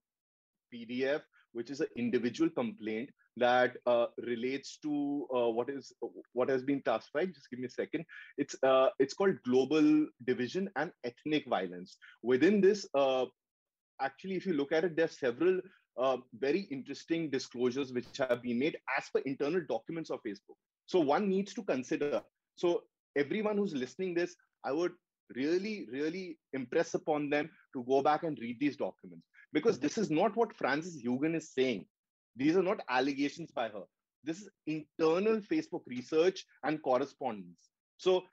PDF 0.73 1.23
which 1.51 1.69
is 1.69 1.81
an 1.81 1.89
individual 1.97 2.49
complaint 2.49 3.11
that 3.37 3.77
uh, 3.87 4.07
relates 4.19 4.79
to 4.83 5.27
uh, 5.35 5.49
what 5.51 5.69
is 5.69 5.93
what 6.33 6.49
has 6.49 6.63
been 6.63 6.81
classified. 6.83 7.35
Just 7.35 7.51
give 7.51 7.59
me 7.59 7.67
a 7.67 7.71
second. 7.71 8.05
It's 8.39 8.57
uh, 8.63 8.89
it's 8.99 9.15
called 9.15 9.37
global 9.45 10.07
division 10.25 10.71
and 10.77 10.93
ethnic 11.05 11.47
violence. 11.49 11.97
Within 12.23 12.61
this, 12.61 12.87
uh, 12.95 13.27
actually, 14.01 14.37
if 14.37 14.47
you 14.47 14.55
look 14.55 14.73
at 14.73 14.85
it, 14.85 14.97
there 14.97 15.07
are 15.07 15.09
several 15.09 15.61
uh, 15.97 16.17
very 16.39 16.61
interesting 16.71 17.31
disclosures 17.31 17.93
which 17.93 18.07
have 18.19 18.43
been 18.43 18.59
made 18.59 18.77
as 18.99 19.09
per 19.15 19.21
internal 19.21 19.63
documents 19.69 20.11
of 20.11 20.21
Facebook. 20.27 20.57
So 20.87 21.01
one 21.01 21.29
needs 21.29 21.55
to 21.55 21.63
consider. 21.63 22.23
So 22.57 22.83
everyone 23.17 23.57
who's 23.57 23.75
listening 23.75 24.15
this, 24.15 24.37
I 24.65 24.73
would 24.73 24.93
really, 25.35 25.87
really 25.91 26.39
impress 26.53 26.95
upon 26.95 27.31
them 27.31 27.49
to 27.75 27.85
go 27.85 28.03
back 28.03 28.23
and 28.25 28.39
read 28.41 28.59
these 28.61 28.77
documents 28.77 29.27
because 29.53 29.79
this 29.79 29.99
is 29.99 30.11
not 30.11 30.37
what 30.37 30.55
Frances 30.55 31.03
Haugen 31.03 31.35
is 31.37 31.53
saying. 31.53 31.87
These 32.37 32.57
are 32.57 32.63
not 32.63 32.81
allegations 32.89 33.51
by 33.51 33.69
her. 33.69 33.85
This 34.25 34.41
is 34.41 34.49
internal 34.67 35.41
Facebook 35.41 35.83
research 35.87 36.45
and 36.63 36.83
correspondence. 36.83 37.69
So 37.99 38.25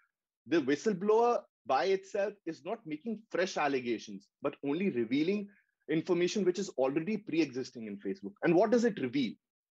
the 0.48 0.62
whistleblower 0.62 1.42
by 1.68 1.86
itself 1.86 2.34
is 2.46 2.64
not 2.66 2.80
making 2.86 3.20
fresh 3.30 3.58
allegations, 3.58 4.28
but 4.42 4.56
only 4.66 4.90
revealing 4.90 5.48
information 5.90 6.46
which 6.46 6.60
is 6.60 6.70
already 6.78 7.18
pre 7.18 7.42
existing 7.42 7.88
in 7.88 7.98
Facebook. 7.98 8.34
And 8.44 8.56
what 8.56 8.72
does 8.72 8.86
it 8.86 9.00
reveal? 9.00 9.34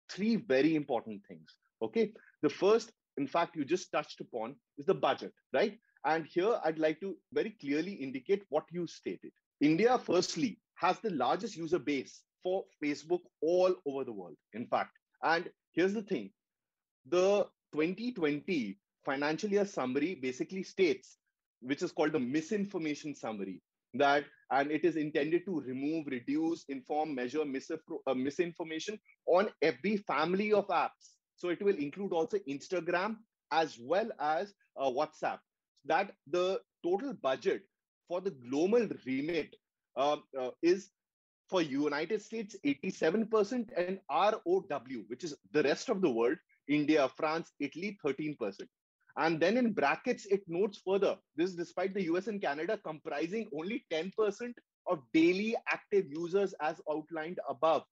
Three 0.09 0.37
very 0.37 0.75
important 0.75 1.21
things. 1.27 1.57
Okay. 1.81 2.13
The 2.41 2.49
first, 2.49 2.91
in 3.17 3.27
fact, 3.27 3.55
you 3.55 3.65
just 3.65 3.91
touched 3.91 4.21
upon 4.21 4.55
is 4.77 4.85
the 4.85 4.93
budget, 4.93 5.33
right? 5.53 5.77
And 6.05 6.25
here 6.25 6.59
I'd 6.63 6.79
like 6.79 6.99
to 7.01 7.17
very 7.33 7.55
clearly 7.59 7.93
indicate 7.93 8.43
what 8.49 8.65
you 8.71 8.87
stated. 8.87 9.31
India, 9.61 9.97
firstly, 9.97 10.59
has 10.75 10.99
the 10.99 11.09
largest 11.11 11.55
user 11.55 11.79
base 11.79 12.21
for 12.45 12.63
Facebook 12.81 13.21
all 13.41 13.73
over 13.87 14.03
the 14.03 14.13
world, 14.13 14.35
in 14.53 14.67
fact. 14.67 14.91
And 15.23 15.49
here's 15.73 15.95
the 15.95 16.03
thing 16.03 16.29
the 17.07 17.47
2020 17.73 18.77
financial 19.03 19.49
year 19.49 19.65
summary 19.65 20.15
basically 20.15 20.61
states, 20.63 21.17
which 21.61 21.81
is 21.81 21.91
called 21.91 22.11
the 22.11 22.19
misinformation 22.19 23.15
summary, 23.15 23.61
that 23.95 24.25
and 24.51 24.71
it 24.71 24.85
is 24.85 24.95
intended 24.95 25.43
to 25.45 25.61
remove, 25.61 26.05
reduce, 26.05 26.65
inform, 26.69 27.15
measure 27.15 27.41
uh, 27.41 28.13
misinformation 28.13 28.99
on 29.25 29.49
every 29.63 29.97
family 29.97 30.53
of 30.53 30.67
apps. 30.67 31.15
So 31.35 31.49
it 31.49 31.61
will 31.63 31.75
include 31.75 32.13
also 32.13 32.37
Instagram 32.47 33.17
as 33.51 33.79
well 33.81 34.09
as 34.19 34.53
uh, 34.79 34.89
WhatsApp. 34.89 35.39
That 35.85 36.11
the 36.29 36.59
total 36.83 37.13
budget 37.13 37.63
for 38.07 38.21
the 38.21 38.31
global 38.31 38.87
remit 39.05 39.55
uh, 39.97 40.17
uh, 40.39 40.51
is 40.61 40.89
for 41.49 41.61
United 41.61 42.21
States 42.21 42.55
87% 42.65 43.69
and 43.77 43.99
ROW, 44.09 44.63
which 45.07 45.23
is 45.23 45.35
the 45.51 45.63
rest 45.63 45.89
of 45.89 46.01
the 46.01 46.09
world, 46.09 46.37
India, 46.67 47.09
France, 47.15 47.51
Italy 47.59 47.97
13%. 48.03 48.35
And 49.17 49.39
then 49.39 49.55
in 49.57 49.71
brackets, 49.71 50.25
it 50.25 50.41
notes 50.47 50.81
further, 50.85 51.17
this 51.35 51.51
is 51.51 51.55
despite 51.55 51.93
the 51.93 52.03
US 52.05 52.27
and 52.27 52.41
Canada 52.41 52.77
comprising 52.83 53.47
only 53.55 53.85
10% 53.91 54.53
of 54.87 54.99
daily 55.13 55.55
active 55.71 56.05
users 56.09 56.53
as 56.61 56.81
outlined 56.91 57.39
above. 57.49 57.83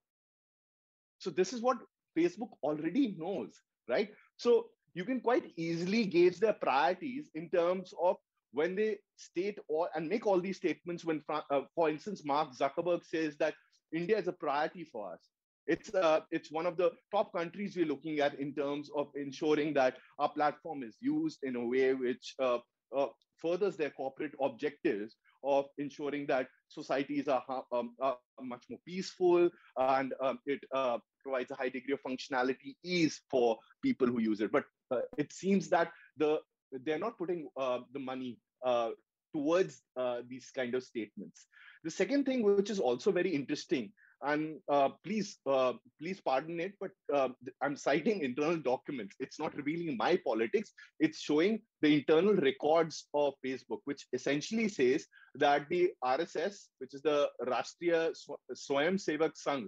So 1.20 1.30
this 1.30 1.54
is 1.54 1.62
what 1.62 1.78
Facebook 2.18 2.50
already 2.62 3.16
knows, 3.18 3.54
right? 3.88 4.10
So 4.36 4.68
you 4.94 5.06
can 5.06 5.22
quite 5.22 5.54
easily 5.56 6.06
gauge 6.06 6.40
their 6.40 6.54
priorities 6.54 7.30
in 7.36 7.50
terms 7.50 7.94
of 8.02 8.18
when 8.54 8.76
they 8.76 8.98
state 9.18 9.58
or 9.68 9.90
and 9.96 10.08
make 10.08 10.26
all 10.26 10.40
these 10.40 10.58
statements 10.58 11.04
when, 11.04 11.22
uh, 11.30 11.62
for 11.76 11.90
instance, 11.90 12.24
Mark 12.26 12.56
Zuckerberg 12.56 13.04
says 13.06 13.36
that 13.38 13.56
India 13.94 14.18
is 14.18 14.28
a 14.28 14.34
priority 14.34 14.84
for 14.84 15.14
us. 15.14 15.20
It's 15.66 15.94
uh, 15.94 16.22
it's 16.32 16.52
one 16.52 16.66
of 16.66 16.78
the 16.78 16.92
top 17.12 17.34
countries 17.34 17.76
we're 17.76 17.86
looking 17.86 18.20
at 18.20 18.40
in 18.40 18.54
terms 18.54 18.90
of 18.96 19.08
ensuring 19.16 19.74
that 19.76 19.98
our 20.20 20.30
platform 20.30 20.84
is 20.84 20.98
used 21.00 21.40
in 21.44 21.56
a 21.56 21.66
way 21.66 21.94
which 21.94 22.36
uh, 22.40 22.60
uh, 22.96 23.08
furthers 23.42 23.76
their 23.76 23.90
corporate 23.90 24.34
objectives 24.42 25.16
of 25.44 25.66
ensuring 25.78 26.26
that 26.28 26.48
societies 26.70 27.28
are, 27.28 27.44
um, 27.74 27.94
are 28.02 28.18
much 28.42 28.64
more 28.70 28.80
peaceful 28.86 29.50
and 29.78 30.14
um, 30.22 30.40
it 30.46 30.62
uh, 30.74 30.98
provides 31.22 31.52
a 31.52 31.56
high 31.56 31.70
degree 31.70 31.94
of 31.94 32.02
functionality 32.02 32.76
ease 32.84 33.22
for 33.30 33.58
people 33.82 34.08
who 34.08 34.22
use 34.22 34.40
it. 34.40 34.52
But 34.52 34.64
uh, 34.92 35.02
it 35.18 35.34
seems 35.34 35.70
that 35.70 35.92
the 36.18 36.40
they're 36.86 37.00
not 37.00 37.18
putting 37.18 37.48
uh, 37.58 37.80
the 37.94 38.00
money 38.00 38.38
uh, 38.66 38.90
towards 39.34 39.82
uh, 39.98 40.22
these 40.28 40.52
kind 40.56 40.76
of 40.76 40.84
statements. 40.84 41.48
The 41.84 41.92
second 41.92 42.26
thing, 42.26 42.44
which 42.44 42.70
is 42.70 42.80
also 42.80 43.12
very 43.12 43.30
interesting, 43.30 43.92
and 44.22 44.60
uh, 44.70 44.90
please, 45.04 45.38
uh, 45.46 45.74
please 46.00 46.22
pardon 46.22 46.60
it, 46.62 46.74
but 46.80 46.92
uh, 47.14 47.30
I'm 47.62 47.76
citing 47.76 48.22
internal 48.22 48.56
documents. 48.56 49.16
It's 49.20 49.38
not 49.38 49.56
revealing 49.56 49.98
my 49.98 50.18
politics. 50.26 50.72
It's 51.00 51.20
showing 51.20 51.62
the 51.82 51.94
internal 51.94 52.34
records 52.36 53.08
of 53.14 53.34
Facebook, 53.46 53.80
which 53.84 54.08
essentially 54.14 54.70
says 54.70 55.06
that 55.36 55.68
the 55.70 55.92
RSS, 56.04 56.68
which 56.78 56.94
is 56.94 57.02
the 57.02 57.30
Rashtriya 57.42 58.16
Swayam 58.56 58.96
Sevak 58.96 59.34
Sangh, 59.36 59.68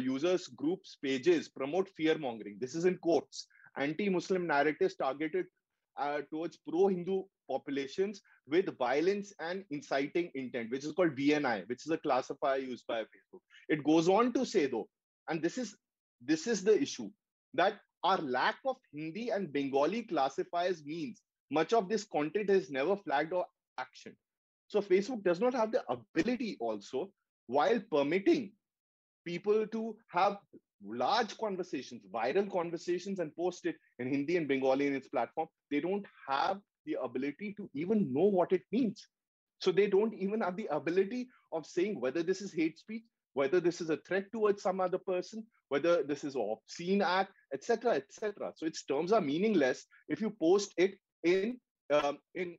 users 0.00 0.46
groups 0.46 0.96
pages 1.04 1.48
promote 1.48 1.88
fear 1.90 2.16
mongering. 2.16 2.56
This 2.58 2.74
is 2.74 2.86
in 2.86 2.96
quotes. 2.98 3.46
Anti-Muslim 3.76 4.46
narratives 4.46 4.96
targeted 4.96 5.46
uh, 5.98 6.20
towards 6.30 6.58
pro-Hindu 6.68 7.22
populations 7.48 8.22
with 8.48 8.76
violence 8.78 9.32
and 9.40 9.64
inciting 9.70 10.30
intent, 10.34 10.70
which 10.70 10.84
is 10.84 10.92
called 10.92 11.16
VNI, 11.16 11.68
which 11.68 11.86
is 11.86 11.92
a 11.92 11.98
classifier 11.98 12.58
used 12.58 12.86
by 12.86 13.02
Facebook. 13.02 13.40
It 13.68 13.84
goes 13.84 14.08
on 14.08 14.32
to 14.34 14.44
say 14.44 14.66
though, 14.66 14.88
and 15.28 15.42
this 15.42 15.58
is 15.58 15.76
this 16.24 16.46
is 16.46 16.62
the 16.62 16.80
issue 16.80 17.10
that 17.54 17.80
our 18.04 18.18
lack 18.18 18.56
of 18.66 18.76
Hindi 18.92 19.30
and 19.30 19.52
Bengali 19.52 20.02
classifiers 20.02 20.84
means 20.84 21.22
much 21.50 21.72
of 21.72 21.88
this 21.88 22.04
content 22.04 22.50
is 22.50 22.70
never 22.70 22.96
flagged 22.96 23.32
or 23.32 23.46
action. 23.78 24.14
So 24.68 24.80
Facebook 24.80 25.24
does 25.24 25.40
not 25.40 25.54
have 25.54 25.72
the 25.72 25.82
ability 25.88 26.56
also, 26.60 27.10
while 27.46 27.80
permitting 27.90 28.52
people 29.26 29.66
to 29.66 29.96
have 30.08 30.38
large 30.84 31.36
conversations, 31.38 32.02
viral 32.12 32.50
conversations, 32.50 33.18
and 33.18 33.34
post 33.36 33.66
it 33.66 33.76
in 33.98 34.08
Hindi 34.08 34.36
and 34.36 34.48
Bengali 34.48 34.86
in 34.86 34.94
its 34.94 35.08
platform, 35.08 35.48
they 35.70 35.80
don't 35.80 36.06
have 36.28 36.58
the 36.86 36.96
ability 37.02 37.54
to 37.56 37.68
even 37.74 38.12
know 38.12 38.24
what 38.24 38.52
it 38.52 38.62
means. 38.72 39.06
So 39.60 39.70
they 39.70 39.86
don't 39.86 40.14
even 40.14 40.40
have 40.40 40.56
the 40.56 40.68
ability 40.70 41.28
of 41.52 41.66
saying 41.66 42.00
whether 42.00 42.22
this 42.22 42.40
is 42.40 42.52
hate 42.52 42.78
speech, 42.78 43.04
whether 43.34 43.60
this 43.60 43.80
is 43.80 43.90
a 43.90 43.98
threat 43.98 44.32
towards 44.32 44.62
some 44.62 44.80
other 44.80 44.98
person, 44.98 45.44
whether 45.68 46.02
this 46.02 46.24
is 46.24 46.34
obscene 46.34 47.02
act, 47.02 47.32
etc., 47.52 47.94
etc. 47.94 48.52
So 48.56 48.66
its 48.66 48.84
terms 48.84 49.12
are 49.12 49.20
meaningless 49.20 49.84
if 50.08 50.20
you 50.20 50.30
post 50.30 50.72
it 50.78 50.94
in 51.24 51.58
um, 51.92 52.18
in 52.34 52.56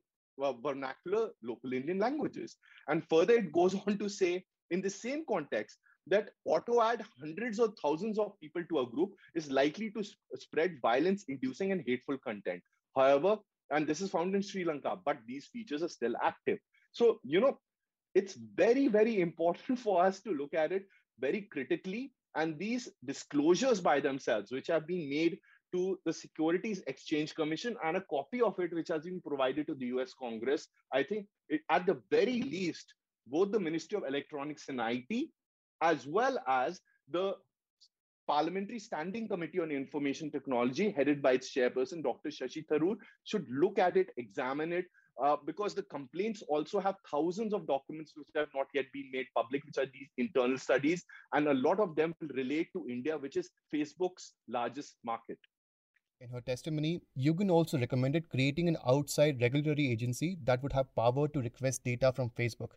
vernacular 0.62 1.30
local 1.42 1.72
Indian 1.72 1.98
languages. 1.98 2.56
And 2.88 3.02
further, 3.08 3.34
it 3.34 3.52
goes 3.52 3.74
on 3.86 3.98
to 3.98 4.08
say 4.08 4.44
in 4.70 4.80
the 4.80 4.90
same 4.90 5.24
context 5.28 5.78
that 6.06 6.30
auto 6.44 6.80
add 6.82 7.04
hundreds 7.20 7.58
or 7.58 7.72
thousands 7.82 8.18
of 8.18 8.38
people 8.40 8.62
to 8.68 8.80
a 8.80 8.86
group 8.86 9.10
is 9.34 9.50
likely 9.50 9.90
to 9.90 10.02
sp- 10.02 10.18
spread 10.34 10.78
violence 10.82 11.24
inducing 11.28 11.72
and 11.72 11.82
hateful 11.86 12.18
content. 12.18 12.62
However, 12.96 13.38
and 13.70 13.86
this 13.86 14.00
is 14.00 14.10
found 14.10 14.34
in 14.34 14.42
Sri 14.42 14.64
Lanka, 14.64 14.98
but 15.04 15.18
these 15.26 15.46
features 15.46 15.82
are 15.82 15.88
still 15.88 16.14
active. 16.22 16.58
So, 16.92 17.20
you 17.22 17.40
know, 17.40 17.58
it's 18.14 18.34
very, 18.34 18.88
very 18.88 19.20
important 19.20 19.78
for 19.86 20.04
us 20.04 20.20
to 20.20 20.32
look 20.32 20.54
at 20.54 20.72
it 20.72 20.86
very 21.18 21.42
critically. 21.42 22.12
And 22.34 22.58
these 22.58 22.88
disclosures 23.04 23.80
by 23.80 24.00
themselves, 24.00 24.50
which 24.50 24.66
have 24.68 24.86
been 24.86 25.08
made 25.08 25.38
to 25.72 25.98
the 26.04 26.12
Securities 26.12 26.82
Exchange 26.86 27.34
Commission 27.34 27.76
and 27.84 27.96
a 27.96 28.04
copy 28.10 28.40
of 28.42 28.58
it, 28.58 28.72
which 28.74 28.88
has 28.88 29.04
been 29.04 29.20
provided 29.20 29.66
to 29.66 29.74
the 29.74 29.86
US 29.86 30.12
Congress, 30.14 30.68
I 30.92 31.02
think 31.02 31.26
it, 31.48 31.62
at 31.70 31.86
the 31.86 32.00
very 32.10 32.42
least, 32.42 32.94
both 33.26 33.52
the 33.52 33.60
Ministry 33.60 33.96
of 33.98 34.04
Electronics 34.04 34.68
and 34.68 34.80
IT, 34.80 35.30
as 35.82 36.06
well 36.06 36.38
as 36.46 36.80
the 37.10 37.34
Parliamentary 38.28 38.78
Standing 38.78 39.28
Committee 39.28 39.60
on 39.60 39.70
Information 39.70 40.30
Technology, 40.30 40.90
headed 40.90 41.20
by 41.20 41.32
its 41.32 41.52
chairperson, 41.52 42.02
Dr. 42.02 42.30
Shashi 42.30 42.64
Tharoor, 42.70 42.96
should 43.24 43.46
look 43.50 43.78
at 43.78 43.96
it, 43.96 44.10
examine 44.16 44.72
it, 44.72 44.86
uh, 45.22 45.36
because 45.44 45.74
the 45.74 45.82
complaints 45.82 46.42
also 46.48 46.80
have 46.80 46.94
thousands 47.10 47.52
of 47.52 47.66
documents 47.66 48.12
which 48.14 48.28
have 48.36 48.48
not 48.54 48.66
yet 48.72 48.86
been 48.94 49.10
made 49.12 49.26
public, 49.36 49.64
which 49.64 49.76
are 49.76 49.90
these 49.92 50.08
internal 50.16 50.56
studies, 50.56 51.04
and 51.34 51.48
a 51.48 51.54
lot 51.54 51.80
of 51.80 51.96
them 51.96 52.14
relate 52.34 52.68
to 52.72 52.86
India, 52.88 53.18
which 53.18 53.36
is 53.36 53.50
Facebook's 53.74 54.34
largest 54.48 54.96
market. 55.04 55.38
In 56.20 56.28
her 56.30 56.40
testimony, 56.40 57.02
Haugen 57.18 57.50
also 57.50 57.76
recommended 57.76 58.28
creating 58.28 58.68
an 58.68 58.76
outside 58.86 59.42
regulatory 59.42 59.90
agency 59.90 60.38
that 60.44 60.62
would 60.62 60.72
have 60.72 60.94
power 60.94 61.26
to 61.26 61.40
request 61.40 61.82
data 61.82 62.12
from 62.12 62.30
Facebook. 62.30 62.70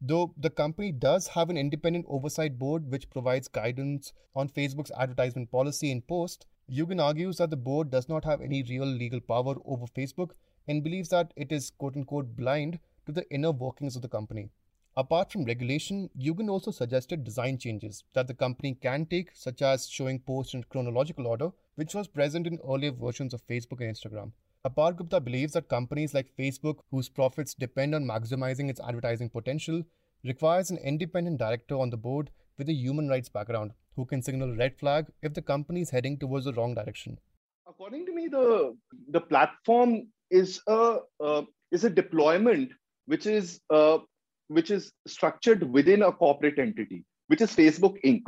Though 0.00 0.34
the 0.36 0.50
company 0.50 0.90
does 0.90 1.28
have 1.28 1.48
an 1.48 1.56
independent 1.56 2.06
oversight 2.08 2.58
board 2.58 2.90
which 2.90 3.08
provides 3.08 3.48
guidance 3.48 4.12
on 4.34 4.48
Facebook's 4.48 4.90
advertisement 4.92 5.50
policy 5.50 5.92
and 5.92 6.06
post, 6.06 6.46
Haugen 6.68 7.00
argues 7.00 7.36
that 7.36 7.50
the 7.50 7.56
board 7.56 7.90
does 7.90 8.08
not 8.08 8.24
have 8.24 8.40
any 8.40 8.62
real 8.62 8.84
legal 8.84 9.20
power 9.20 9.56
over 9.64 9.86
Facebook 9.86 10.32
and 10.66 10.82
believes 10.82 11.08
that 11.10 11.32
it 11.36 11.52
is 11.52 11.70
quote 11.70 11.96
unquote 11.96 12.36
blind 12.36 12.78
to 13.06 13.12
the 13.12 13.28
inner 13.30 13.50
workings 13.50 13.94
of 13.94 14.02
the 14.02 14.08
company. 14.08 14.50
Apart 14.96 15.32
from 15.32 15.44
regulation, 15.44 16.10
Haugen 16.18 16.50
also 16.50 16.70
suggested 16.70 17.24
design 17.24 17.56
changes 17.56 18.04
that 18.12 18.26
the 18.26 18.34
company 18.34 18.74
can 18.74 19.06
take, 19.06 19.30
such 19.34 19.62
as 19.62 19.88
showing 19.88 20.18
posts 20.18 20.54
in 20.54 20.64
chronological 20.64 21.26
order, 21.26 21.50
which 21.76 21.94
was 21.94 22.08
present 22.08 22.46
in 22.46 22.58
earlier 22.68 22.92
versions 22.92 23.32
of 23.32 23.46
Facebook 23.46 23.80
and 23.80 23.96
Instagram. 23.96 24.32
Apar 24.64 24.96
Gupta 24.96 25.20
believes 25.20 25.54
that 25.54 25.68
companies 25.68 26.14
like 26.14 26.36
Facebook, 26.38 26.76
whose 26.92 27.08
profits 27.08 27.52
depend 27.52 27.96
on 27.96 28.04
maximizing 28.04 28.70
its 28.70 28.80
advertising 28.80 29.28
potential, 29.28 29.82
requires 30.22 30.70
an 30.70 30.78
independent 30.78 31.38
director 31.38 31.74
on 31.74 31.90
the 31.90 31.96
board 31.96 32.30
with 32.58 32.68
a 32.68 32.72
human 32.72 33.08
rights 33.08 33.28
background 33.28 33.72
who 33.96 34.04
can 34.04 34.22
signal 34.22 34.54
red 34.54 34.78
flag 34.78 35.06
if 35.20 35.34
the 35.34 35.42
company 35.42 35.80
is 35.80 35.90
heading 35.90 36.16
towards 36.16 36.44
the 36.44 36.52
wrong 36.52 36.76
direction. 36.76 37.18
According 37.66 38.06
to 38.06 38.12
me, 38.14 38.28
the 38.28 38.76
the 39.08 39.20
platform 39.20 40.06
is 40.30 40.60
a 40.68 41.00
uh, 41.18 41.42
is 41.72 41.82
a 41.82 41.90
deployment 41.90 42.70
which 43.06 43.26
is 43.26 43.60
uh, 43.70 43.98
which 44.46 44.70
is 44.70 44.92
structured 45.08 45.68
within 45.72 46.02
a 46.02 46.12
corporate 46.12 46.60
entity, 46.60 47.04
which 47.26 47.40
is 47.40 47.50
Facebook 47.50 47.96
Inc. 48.04 48.22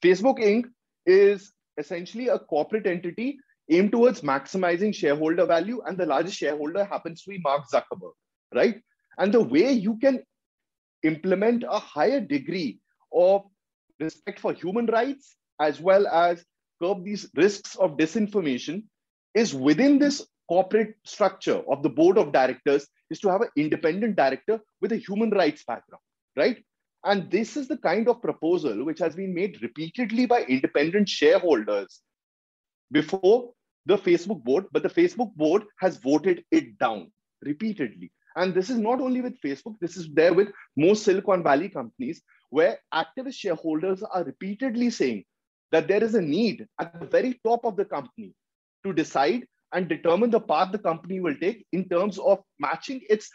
Facebook 0.00 0.38
Inc. 0.38 0.66
is 1.06 1.52
essentially 1.76 2.28
a 2.28 2.38
corporate 2.38 2.86
entity 2.86 3.40
aimed 3.70 3.92
towards 3.92 4.20
maximizing 4.20 4.94
shareholder 4.94 5.46
value, 5.46 5.82
and 5.86 5.98
the 5.98 6.06
largest 6.06 6.38
shareholder 6.38 6.84
happens 6.84 7.22
to 7.22 7.30
be 7.30 7.38
Mark 7.38 7.64
Zuckerberg, 7.72 8.12
right? 8.54 8.80
And 9.18 9.32
the 9.32 9.42
way 9.42 9.72
you 9.72 9.98
can 9.98 10.22
implement 11.02 11.64
a 11.68 11.78
higher 11.78 12.20
degree 12.20 12.78
of 13.12 13.42
respect 14.00 14.40
for 14.40 14.52
human 14.52 14.86
rights 14.86 15.36
as 15.60 15.80
well 15.80 16.06
as 16.06 16.44
curb 16.82 17.04
these 17.04 17.28
risks 17.34 17.76
of 17.76 17.96
disinformation 17.96 18.84
is 19.34 19.54
within 19.54 19.98
this 19.98 20.26
corporate 20.48 20.94
structure 21.04 21.62
of 21.70 21.82
the 21.82 21.88
board 21.88 22.18
of 22.18 22.32
directors 22.32 22.86
is 23.10 23.18
to 23.20 23.30
have 23.30 23.40
an 23.40 23.48
independent 23.56 24.16
director 24.16 24.60
with 24.80 24.92
a 24.92 24.96
human 24.96 25.30
rights 25.30 25.64
background, 25.66 26.02
right? 26.36 26.62
And 27.04 27.30
this 27.30 27.56
is 27.56 27.68
the 27.68 27.78
kind 27.78 28.08
of 28.08 28.20
proposal 28.20 28.84
which 28.84 28.98
has 28.98 29.14
been 29.14 29.34
made 29.34 29.62
repeatedly 29.62 30.26
by 30.26 30.42
independent 30.42 31.08
shareholders 31.08 32.00
before 32.90 33.52
the 33.86 33.96
Facebook 33.96 34.42
board, 34.42 34.66
but 34.72 34.82
the 34.82 34.90
Facebook 34.90 35.32
board 35.34 35.64
has 35.78 35.96
voted 35.96 36.44
it 36.50 36.78
down 36.78 37.10
repeatedly. 37.42 38.12
And 38.36 38.52
this 38.54 38.68
is 38.68 38.78
not 38.78 39.00
only 39.00 39.22
with 39.22 39.40
Facebook, 39.40 39.76
this 39.80 39.96
is 39.96 40.08
there 40.12 40.34
with 40.34 40.48
most 40.76 41.04
Silicon 41.04 41.42
Valley 41.42 41.68
companies 41.68 42.20
where 42.50 42.78
activist 42.92 43.34
shareholders 43.34 44.02
are 44.02 44.24
repeatedly 44.24 44.90
saying 44.90 45.24
that 45.72 45.88
there 45.88 46.04
is 46.04 46.14
a 46.14 46.20
need 46.20 46.66
at 46.78 46.98
the 47.00 47.06
very 47.06 47.40
top 47.44 47.64
of 47.64 47.76
the 47.76 47.84
company 47.84 48.34
to 48.84 48.92
decide 48.92 49.46
and 49.72 49.88
determine 49.88 50.30
the 50.30 50.40
path 50.40 50.70
the 50.70 50.78
company 50.78 51.20
will 51.20 51.34
take 51.40 51.66
in 51.72 51.88
terms 51.88 52.18
of 52.18 52.38
matching 52.58 53.00
its 53.08 53.30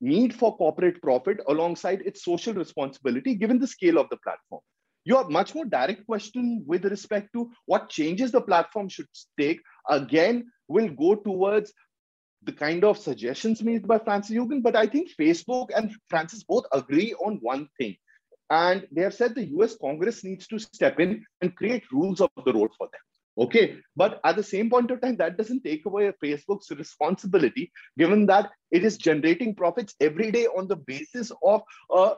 need 0.00 0.34
for 0.34 0.56
corporate 0.56 1.00
profit 1.02 1.40
alongside 1.48 2.02
its 2.02 2.24
social 2.24 2.54
responsibility 2.54 3.34
given 3.34 3.58
the 3.58 3.66
scale 3.66 3.98
of 3.98 4.08
the 4.10 4.16
platform. 4.18 4.62
Your 5.04 5.28
much 5.28 5.54
more 5.54 5.64
direct 5.64 6.06
question 6.06 6.62
with 6.66 6.84
respect 6.84 7.30
to 7.34 7.50
what 7.66 7.88
changes 7.88 8.32
the 8.32 8.40
platform 8.40 8.88
should 8.88 9.08
take, 9.38 9.60
again, 9.88 10.50
will 10.68 10.88
go 10.88 11.14
towards 11.14 11.72
the 12.42 12.52
kind 12.52 12.84
of 12.84 12.98
suggestions 12.98 13.62
made 13.62 13.86
by 13.86 13.98
Frances 13.98 14.36
Haugen. 14.36 14.62
But 14.62 14.76
I 14.76 14.86
think 14.86 15.10
Facebook 15.18 15.68
and 15.74 15.94
Francis 16.08 16.44
both 16.44 16.64
agree 16.72 17.14
on 17.14 17.38
one 17.42 17.68
thing. 17.78 17.96
And 18.50 18.86
they 18.90 19.02
have 19.02 19.14
said 19.14 19.34
the 19.34 19.48
US 19.58 19.76
Congress 19.76 20.24
needs 20.24 20.46
to 20.48 20.58
step 20.58 20.98
in 21.00 21.24
and 21.40 21.54
create 21.54 21.84
rules 21.92 22.20
of 22.20 22.30
the 22.44 22.52
road 22.52 22.70
for 22.76 22.88
them. 22.88 23.00
Okay. 23.38 23.78
But 23.96 24.20
at 24.24 24.36
the 24.36 24.42
same 24.42 24.68
point 24.68 24.90
of 24.90 25.00
time, 25.00 25.16
that 25.16 25.38
doesn't 25.38 25.62
take 25.62 25.86
away 25.86 26.12
Facebook's 26.22 26.70
responsibility, 26.70 27.72
given 27.96 28.26
that 28.26 28.50
it 28.70 28.84
is 28.84 28.96
generating 28.96 29.54
profits 29.54 29.94
every 30.00 30.30
day 30.30 30.46
on 30.46 30.66
the 30.66 30.76
basis 30.76 31.30
of 31.42 31.62
a 31.94 32.14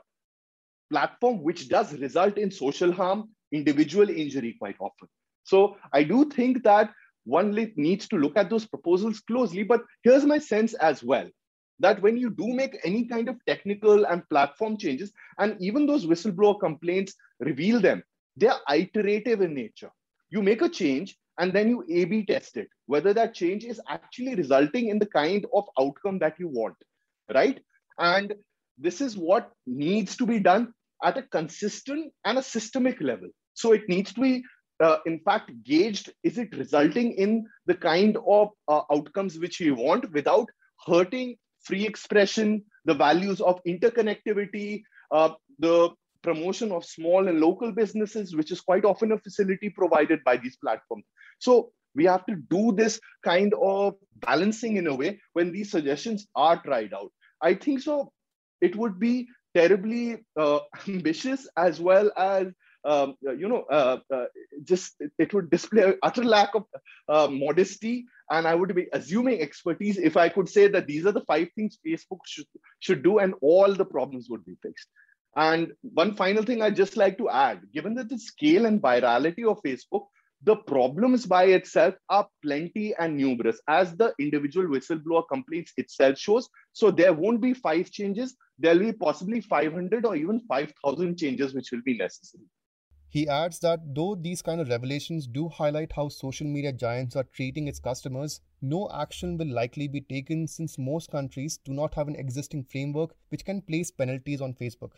platform 0.93 1.43
which 1.43 1.69
does 1.69 1.93
result 2.07 2.39
in 2.39 2.51
social 2.51 2.93
harm, 2.93 3.29
individual 3.51 4.09
injury 4.23 4.57
quite 4.59 4.77
often. 4.89 5.09
So 5.45 5.77
I 5.93 6.05
do 6.05 6.25
think 6.39 6.63
that 6.65 6.91
one 7.25 7.53
needs 7.77 8.09
to 8.09 8.17
look 8.17 8.37
at 8.37 8.51
those 8.51 8.67
proposals 8.67 9.21
closely. 9.21 9.63
But 9.63 9.83
here's 10.05 10.25
my 10.25 10.39
sense 10.39 10.75
as 10.75 11.03
well 11.03 11.29
that 11.81 12.01
when 12.03 12.17
you 12.17 12.31
do 12.31 12.49
make 12.49 12.79
any 12.85 13.07
kind 13.07 13.29
of 13.29 13.37
technical 13.47 14.05
and 14.07 14.29
platform 14.29 14.77
changes, 14.77 15.13
and 15.39 15.57
even 15.61 15.87
those 15.87 16.07
whistleblower 16.07 16.59
complaints 16.61 17.15
reveal 17.41 17.81
them, 17.81 18.03
they're 18.37 18.61
iterative 18.73 19.41
in 19.41 19.55
nature. 19.55 19.91
You 20.31 20.43
make 20.43 20.63
a 20.63 20.69
change 20.69 21.17
and 21.39 21.53
then 21.53 21.69
you 21.69 21.85
A 21.91 22.05
B 22.05 22.25
test 22.25 22.57
it, 22.57 22.69
whether 22.87 23.13
that 23.15 23.35
change 23.35 23.65
is 23.65 23.81
actually 23.89 24.35
resulting 24.37 24.89
in 24.89 24.99
the 24.99 25.07
kind 25.07 25.47
of 25.53 25.65
outcome 25.81 26.19
that 26.21 26.39
you 26.39 26.49
want, 26.49 26.77
right? 27.35 27.61
And 27.99 28.35
this 28.79 29.01
is 29.01 29.17
what 29.17 29.51
needs 29.67 30.17
to 30.17 30.27
be 30.27 30.39
done 30.39 30.73
at 31.03 31.19
a 31.19 31.23
consistent 31.23 32.13
and 32.25 32.39
a 32.39 32.43
systemic 32.43 33.01
level. 33.01 33.29
So 33.55 33.73
it 33.73 33.89
needs 33.89 34.13
to 34.15 34.21
be 34.21 34.43
uh, 34.83 34.99
in 35.07 35.21
fact 35.21 35.51
gauged 35.65 36.13
is 36.23 36.39
it 36.39 36.57
resulting 36.57 37.13
in 37.13 37.47
the 37.67 37.75
kind 37.75 38.17
of 38.27 38.49
uh, 38.69 38.83
outcomes 38.91 39.39
which 39.39 39.61
we 39.61 39.71
want 39.71 40.11
without 40.13 40.49
hurting 40.87 41.37
free 41.63 41.87
expression 41.87 42.63
the 42.85 42.95
values 42.95 43.41
of 43.41 43.61
interconnectivity 43.67 44.83
uh, 45.13 45.31
the 45.59 45.91
promotion 46.23 46.73
of 46.73 46.85
small 46.85 47.29
and 47.29 47.41
local 47.41 47.73
businesses 47.73 48.35
which 48.35 48.51
is 48.51 48.61
quite 48.61 48.85
often 48.85 49.13
a 49.13 49.19
facility 49.19 49.69
provided 49.69 50.23
by 50.25 50.37
these 50.37 50.57
platforms 50.57 51.05
so 51.39 51.71
we 51.95 52.05
have 52.05 52.25
to 52.27 52.37
do 52.51 52.73
this 52.73 52.99
kind 53.23 53.53
of 53.61 53.95
balancing 54.21 54.77
in 54.77 54.87
a 54.87 54.95
way 54.95 55.21
when 55.35 55.53
these 55.53 55.71
suggestions 55.71 56.27
are 56.35 56.61
tried 56.63 56.93
out 56.95 57.13
i 57.41 57.55
think 57.55 57.81
so 57.81 58.11
it 58.61 58.75
would 58.77 58.99
be 58.99 59.27
terribly 59.55 60.25
uh, 60.37 60.61
ambitious 60.89 61.49
as 61.57 61.81
well 61.81 62.11
as 62.17 62.47
um, 62.85 63.15
you 63.23 63.49
know, 63.49 63.63
uh, 63.71 63.99
uh, 64.13 64.25
just 64.65 65.01
it 65.19 65.33
would 65.33 65.51
display 65.51 65.95
utter 66.03 66.25
lack 66.25 66.55
of 66.55 66.65
uh, 67.09 67.29
modesty, 67.31 68.07
and 68.31 68.47
I 68.47 68.55
would 68.55 68.75
be 68.75 68.89
assuming 68.93 69.41
expertise 69.41 69.99
if 69.99 70.17
I 70.17 70.29
could 70.29 70.49
say 70.49 70.67
that 70.69 70.87
these 70.87 71.07
are 71.07 71.13
the 71.13 71.21
five 71.21 71.49
things 71.55 71.79
Facebook 71.87 72.21
should 72.27 72.47
should 72.81 73.03
do, 73.05 73.19
and 73.19 73.35
all 73.41 73.73
the 73.73 73.85
problems 73.85 74.29
would 74.31 74.45
be 74.45 74.57
fixed. 74.63 74.89
And 75.37 75.73
one 75.83 76.15
final 76.15 76.43
thing 76.43 76.61
I'd 76.61 76.77
just 76.77 76.97
like 76.97 77.19
to 77.19 77.31
add, 77.31 77.61
given 77.73 77.95
that 77.95 78.09
the 78.09 78.19
scale 78.19 78.67
and 78.67 78.83
virality 78.83 79.49
of 79.49 79.63
Facebook, 79.63 80.07
the 80.43 80.57
problems 80.57 81.25
by 81.25 81.45
itself 81.45 81.95
are 82.09 82.27
plenty 82.43 82.95
and 82.99 83.17
numerous, 83.17 83.61
as 83.69 83.97
the 83.97 84.13
individual 84.19 84.67
whistleblower 84.67 85.23
complaints 85.33 85.73
itself 85.77 86.19
shows. 86.19 86.49
So 86.73 86.91
there 86.91 87.13
won't 87.13 87.41
be 87.41 87.55
five 87.55 87.91
changes. 87.91 88.37
There'll 88.63 88.79
be 88.79 88.93
possibly 88.93 89.41
500 89.41 90.07
or 90.07 90.15
even 90.17 90.41
5,000 90.49 91.19
changes 91.19 91.53
which 91.53 91.71
will 91.73 91.83
be 91.85 91.99
necessary. 91.99 92.45
He 93.09 93.29
adds 93.29 93.59
that 93.59 93.81
though 93.95 94.15
these 94.15 94.41
kind 94.41 94.59
of 94.59 94.71
revelations 94.71 95.27
do 95.27 95.49
highlight 95.49 95.93
how 95.93 96.09
social 96.09 96.47
media 96.47 96.73
giants 96.73 97.15
are 97.17 97.27
treating 97.35 97.69
its 97.69 97.79
customers, 97.79 98.41
no 98.63 98.89
action 98.95 99.37
will 99.37 99.53
likely 99.53 99.87
be 99.87 100.01
taken 100.01 100.47
since 100.47 100.79
most 100.79 101.11
countries 101.11 101.59
do 101.59 101.73
not 101.73 101.93
have 101.95 102.09
an 102.09 102.17
existing 102.17 102.65
framework 102.65 103.15
which 103.29 103.45
can 103.45 103.61
place 103.61 103.91
penalties 103.91 104.41
on 104.41 104.55
Facebook. 104.55 104.93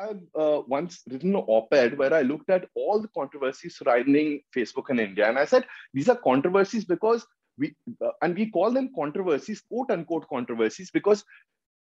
I've 0.00 0.22
uh, 0.34 0.62
once 0.66 1.02
written 1.10 1.34
an 1.34 1.44
op 1.46 1.74
ed 1.74 1.98
where 1.98 2.14
I 2.14 2.22
looked 2.22 2.48
at 2.48 2.68
all 2.74 3.02
the 3.02 3.08
controversies 3.08 3.76
surrounding 3.76 4.40
Facebook 4.56 4.88
in 4.88 4.98
India. 4.98 5.28
And 5.28 5.38
I 5.38 5.44
said, 5.44 5.66
these 5.92 6.08
are 6.08 6.16
controversies 6.16 6.86
because 6.86 7.26
we, 7.58 7.74
uh, 8.02 8.12
and 8.22 8.34
we 8.34 8.50
call 8.50 8.70
them 8.70 8.90
controversies, 8.96 9.60
quote 9.60 9.90
unquote 9.90 10.26
controversies, 10.30 10.90
because 10.90 11.22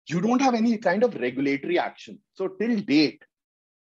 you 0.08 0.22
don't 0.22 0.42
have 0.42 0.54
any 0.56 0.78
kind 0.78 1.04
of 1.04 1.16
regulatory 1.16 1.80
action. 1.80 2.20
So, 2.34 2.48
till 2.48 2.80
date, 2.80 3.24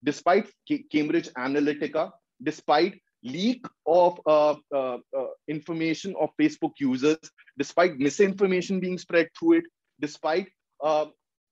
despite 0.03 0.47
Cambridge 0.91 1.29
Analytica, 1.37 2.11
despite 2.41 2.99
leak 3.23 3.65
of 3.85 4.19
uh, 4.25 4.55
uh, 4.73 4.97
uh, 5.17 5.27
information 5.47 6.15
of 6.19 6.29
Facebook 6.39 6.73
users, 6.79 7.17
despite 7.57 7.97
misinformation 7.97 8.79
being 8.79 8.97
spread 8.97 9.27
through 9.37 9.53
it, 9.53 9.63
despite 9.99 10.47
uh, 10.83 11.05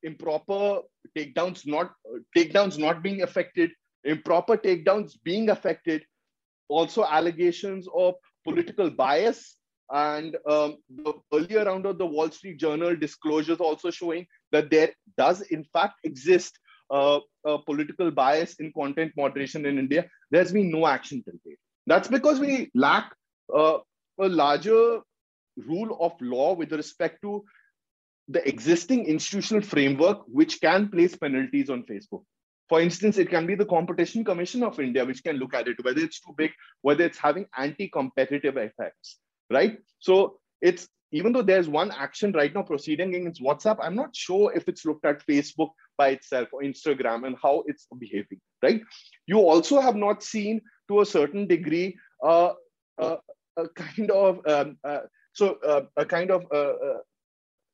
improper 0.04 0.82
takedowns 1.18 1.65
not 1.65 1.91
takedowns 2.38 2.78
not 2.78 3.02
being 3.02 3.24
affected, 3.24 3.72
improper 4.04 4.58
takedowns 4.58 5.13
being 5.24 5.50
affected, 5.50 6.04
also 6.70 7.04
allegations 7.04 7.88
of 7.96 8.13
political 8.44 8.89
bias 8.89 9.58
and 9.91 10.36
um, 10.48 10.78
the 10.89 11.13
earlier 11.34 11.65
round 11.65 11.86
of 11.86 11.98
the 11.98 12.06
Wall 12.06 12.30
Street 12.32 12.58
Journal 12.58 12.95
disclosures 12.95 13.60
also 13.60 13.91
showing 13.91 14.26
that 14.52 14.69
there 14.69 14.91
does 15.17 15.41
in 15.41 15.63
fact 15.63 16.00
exist 16.04 16.60
uh, 16.91 17.19
political 17.65 18.12
bias 18.12 18.56
in 18.56 18.71
content 18.74 19.12
moderation 19.17 19.65
in 19.65 19.80
India, 19.80 20.06
there's 20.32 20.52
been 20.52 20.71
no 20.71 20.88
action 20.88 21.24
till 21.24 21.39
date. 21.45 21.58
That's 21.88 22.08
because 22.08 22.39
we 22.39 22.71
lack 22.74 23.13
uh, 23.54 23.80
a 24.19 24.28
larger 24.28 25.02
rule 25.58 25.98
of 26.00 26.13
law 26.21 26.54
with 26.54 26.71
respect 26.71 27.21
to 27.21 27.43
the 28.28 28.48
existing 28.48 29.06
institutional 29.06 29.62
framework 29.62 30.24
which 30.28 30.60
can 30.60 30.89
place 30.89 31.15
penalties 31.15 31.69
on 31.69 31.84
Facebook. 31.84 32.24
For 32.67 32.82
instance, 32.82 33.19
it 33.19 33.30
can 33.30 33.45
be 33.45 33.54
the 33.54 33.65
Competition 33.65 34.24
Commission 34.24 34.63
of 34.63 34.80
India 34.80 35.06
which 35.06 35.24
can 35.24 35.38
look 35.38 35.54
at 35.54 35.67
it, 35.67 35.84
whether 35.84 36.02
it's 36.02 36.19
too 36.19 36.34
big, 36.36 36.52
whether 36.82 37.04
it's 37.04 37.19
having 37.19 37.45
anti-competitive 37.56 38.58
effects, 38.58 39.19
right? 39.50 39.78
So 40.00 40.40
it's 40.62 40.88
even 41.12 41.32
though 41.32 41.42
there's 41.42 41.70
one 41.70 41.92
action 41.92 42.32
right 42.34 42.54
now 42.54 42.64
proceeding 42.64 43.16
against 43.16 43.42
WhatsApp, 43.42 43.78
I'm 43.82 43.96
not 43.96 44.16
sure 44.16 44.52
if 44.54 44.68
it's 44.68 44.86
looked 44.86 45.06
at 45.06 45.26
Facebook 45.26 45.70
by 45.98 46.10
itself 46.10 46.50
or 46.52 46.62
Instagram 46.62 47.26
and 47.26 47.38
how 47.42 47.64
it's 47.68 47.88
behaving, 47.98 48.42
right? 48.62 48.82
You 49.26 49.40
also 49.40 49.80
have 49.80 49.96
not 49.96 50.24
seen 50.24 50.62
to 50.90 51.02
a 51.02 51.06
certain 51.06 51.48
degree 51.48 51.98
uh, 52.24 52.54
uh, 52.98 53.18
a 53.58 53.70
kind 53.70 54.12
of 54.12 54.40
um, 54.48 54.78
uh, 54.84 55.02
so 55.34 55.58
a 55.98 56.06
kind 56.06 56.32
of 56.32 56.46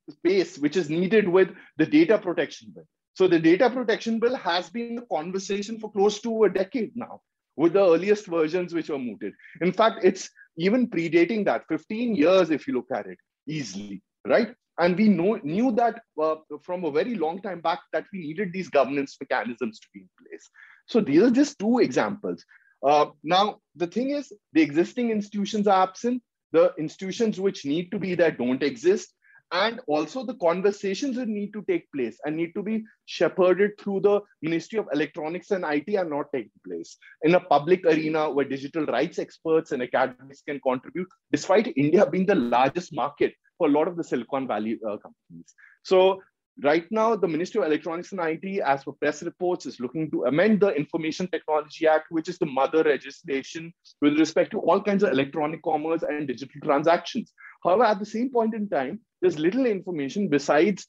space 0.09 0.57
which 0.57 0.75
is 0.77 0.89
needed 0.89 1.27
with 1.27 1.49
the 1.77 1.85
data 1.85 2.17
protection 2.17 2.71
bill. 2.73 2.85
So 3.13 3.27
the 3.27 3.39
data 3.39 3.69
protection 3.69 4.19
bill 4.19 4.35
has 4.35 4.69
been 4.69 4.97
a 4.97 5.15
conversation 5.15 5.79
for 5.79 5.91
close 5.91 6.21
to 6.21 6.43
a 6.45 6.49
decade 6.49 6.95
now 6.95 7.21
with 7.55 7.73
the 7.73 7.81
earliest 7.81 8.27
versions 8.27 8.73
which 8.73 8.89
were 8.89 8.97
mooted. 8.97 9.33
In 9.61 9.71
fact, 9.71 10.03
it's 10.03 10.29
even 10.57 10.87
predating 10.87 11.45
that 11.45 11.63
15 11.67 12.15
years 12.15 12.49
if 12.49 12.67
you 12.67 12.73
look 12.73 12.87
at 12.93 13.05
it 13.05 13.17
easily, 13.47 14.01
right? 14.25 14.53
And 14.79 14.97
we 14.97 15.09
know, 15.09 15.39
knew 15.43 15.71
that 15.73 16.01
uh, 16.21 16.35
from 16.63 16.85
a 16.85 16.91
very 16.91 17.15
long 17.15 17.41
time 17.41 17.61
back 17.61 17.79
that 17.93 18.05
we 18.11 18.19
needed 18.19 18.51
these 18.51 18.69
governance 18.69 19.17
mechanisms 19.19 19.79
to 19.79 19.87
be 19.93 20.01
in 20.01 20.09
place. 20.19 20.49
So 20.87 21.01
these 21.01 21.21
are 21.21 21.31
just 21.31 21.59
two 21.59 21.79
examples. 21.79 22.43
Uh, 22.85 23.07
now, 23.23 23.59
the 23.75 23.87
thing 23.87 24.11
is, 24.11 24.31
the 24.53 24.61
existing 24.61 25.11
institutions 25.11 25.67
are 25.67 25.83
absent. 25.83 26.23
The 26.51 26.73
institutions 26.77 27.39
which 27.39 27.65
need 27.65 27.91
to 27.91 27.99
be 27.99 28.15
there 28.15 28.31
don't 28.31 28.63
exist 28.63 29.13
and 29.51 29.81
also 29.87 30.25
the 30.25 30.35
conversations 30.35 31.15
that 31.17 31.27
need 31.27 31.51
to 31.51 31.63
take 31.67 31.91
place 31.91 32.17
and 32.25 32.37
need 32.37 32.53
to 32.55 32.63
be 32.63 32.83
shepherded 33.05 33.71
through 33.79 33.99
the 33.99 34.21
ministry 34.41 34.79
of 34.79 34.87
electronics 34.93 35.51
and 35.51 35.65
it 35.65 35.95
are 35.97 36.05
not 36.05 36.27
taking 36.33 36.51
place. 36.65 36.97
In 37.23 37.35
a 37.35 37.39
public 37.39 37.85
arena 37.85 38.29
where 38.29 38.45
digital 38.45 38.85
rights 38.85 39.19
experts 39.19 39.71
and 39.71 39.83
academics 39.83 40.41
can 40.41 40.59
contribute 40.61 41.07
despite 41.31 41.73
india 41.75 42.05
being 42.05 42.25
the 42.25 42.35
largest 42.35 42.93
market 42.93 43.33
for 43.57 43.67
a 43.67 43.71
lot 43.71 43.87
of 43.87 43.97
the 43.97 44.03
silicon 44.03 44.47
valley 44.47 44.79
uh, 44.87 44.97
companies. 44.97 45.53
So 45.83 46.21
right 46.63 46.85
now 46.91 47.15
the 47.15 47.27
ministry 47.27 47.61
of 47.61 47.67
electronics 47.67 48.11
and 48.11 48.21
it 48.21 48.61
as 48.61 48.83
per 48.83 48.91
press 48.93 49.23
reports 49.23 49.65
is 49.65 49.79
looking 49.79 50.09
to 50.11 50.25
amend 50.25 50.59
the 50.59 50.69
information 50.69 51.27
technology 51.27 51.87
act 51.87 52.07
which 52.09 52.27
is 52.27 52.37
the 52.37 52.45
mother 52.45 52.83
legislation 52.83 53.73
with 54.01 54.19
respect 54.19 54.51
to 54.51 54.59
all 54.59 54.81
kinds 54.81 55.03
of 55.03 55.11
electronic 55.11 55.61
commerce 55.63 56.03
and 56.03 56.27
digital 56.27 56.61
transactions 56.63 57.33
however 57.63 57.83
at 57.83 57.99
the 57.99 58.05
same 58.05 58.29
point 58.31 58.53
in 58.53 58.67
time 58.69 58.99
there's 59.21 59.39
little 59.39 59.65
information 59.65 60.27
besides 60.27 60.87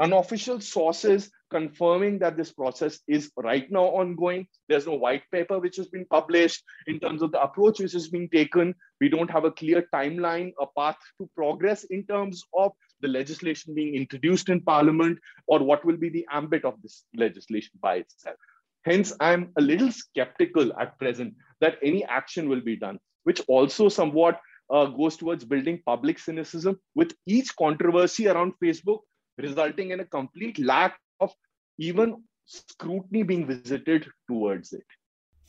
unofficial 0.00 0.60
sources 0.60 1.30
confirming 1.50 2.18
that 2.18 2.36
this 2.36 2.52
process 2.52 2.98
is 3.06 3.30
right 3.36 3.70
now 3.70 3.84
ongoing. 3.84 4.46
There's 4.68 4.86
no 4.86 4.94
white 4.94 5.22
paper 5.30 5.60
which 5.60 5.76
has 5.76 5.86
been 5.86 6.04
published 6.06 6.64
in 6.88 6.98
terms 6.98 7.22
of 7.22 7.30
the 7.30 7.40
approach 7.40 7.78
which 7.78 7.94
is 7.94 8.08
being 8.08 8.28
taken. 8.28 8.74
We 9.00 9.08
don't 9.08 9.30
have 9.30 9.44
a 9.44 9.52
clear 9.52 9.86
timeline, 9.94 10.52
a 10.60 10.66
path 10.76 10.96
to 11.18 11.30
progress 11.36 11.84
in 11.84 12.04
terms 12.06 12.42
of 12.54 12.72
the 13.02 13.08
legislation 13.08 13.74
being 13.74 13.94
introduced 13.94 14.48
in 14.48 14.62
parliament 14.62 15.18
or 15.46 15.60
what 15.60 15.84
will 15.84 15.96
be 15.96 16.08
the 16.08 16.26
ambit 16.30 16.64
of 16.64 16.80
this 16.82 17.04
legislation 17.14 17.72
by 17.80 17.96
itself. 17.96 18.36
Hence, 18.84 19.12
I'm 19.20 19.52
a 19.56 19.62
little 19.62 19.92
skeptical 19.92 20.72
at 20.78 20.98
present 20.98 21.34
that 21.60 21.78
any 21.82 22.04
action 22.04 22.48
will 22.48 22.60
be 22.60 22.76
done, 22.76 22.98
which 23.22 23.40
also 23.46 23.88
somewhat 23.88 24.40
uh, 24.70 24.86
goes 24.86 25.16
towards 25.16 25.44
building 25.44 25.80
public 25.84 26.18
cynicism 26.18 26.78
with 26.94 27.14
each 27.26 27.54
controversy 27.56 28.28
around 28.28 28.52
Facebook 28.62 29.00
resulting 29.38 29.90
in 29.90 30.00
a 30.00 30.04
complete 30.04 30.58
lack 30.58 30.98
of 31.20 31.32
even 31.78 32.22
scrutiny 32.44 33.22
being 33.22 33.46
visited 33.46 34.06
towards 34.28 34.72
it. 34.72 34.84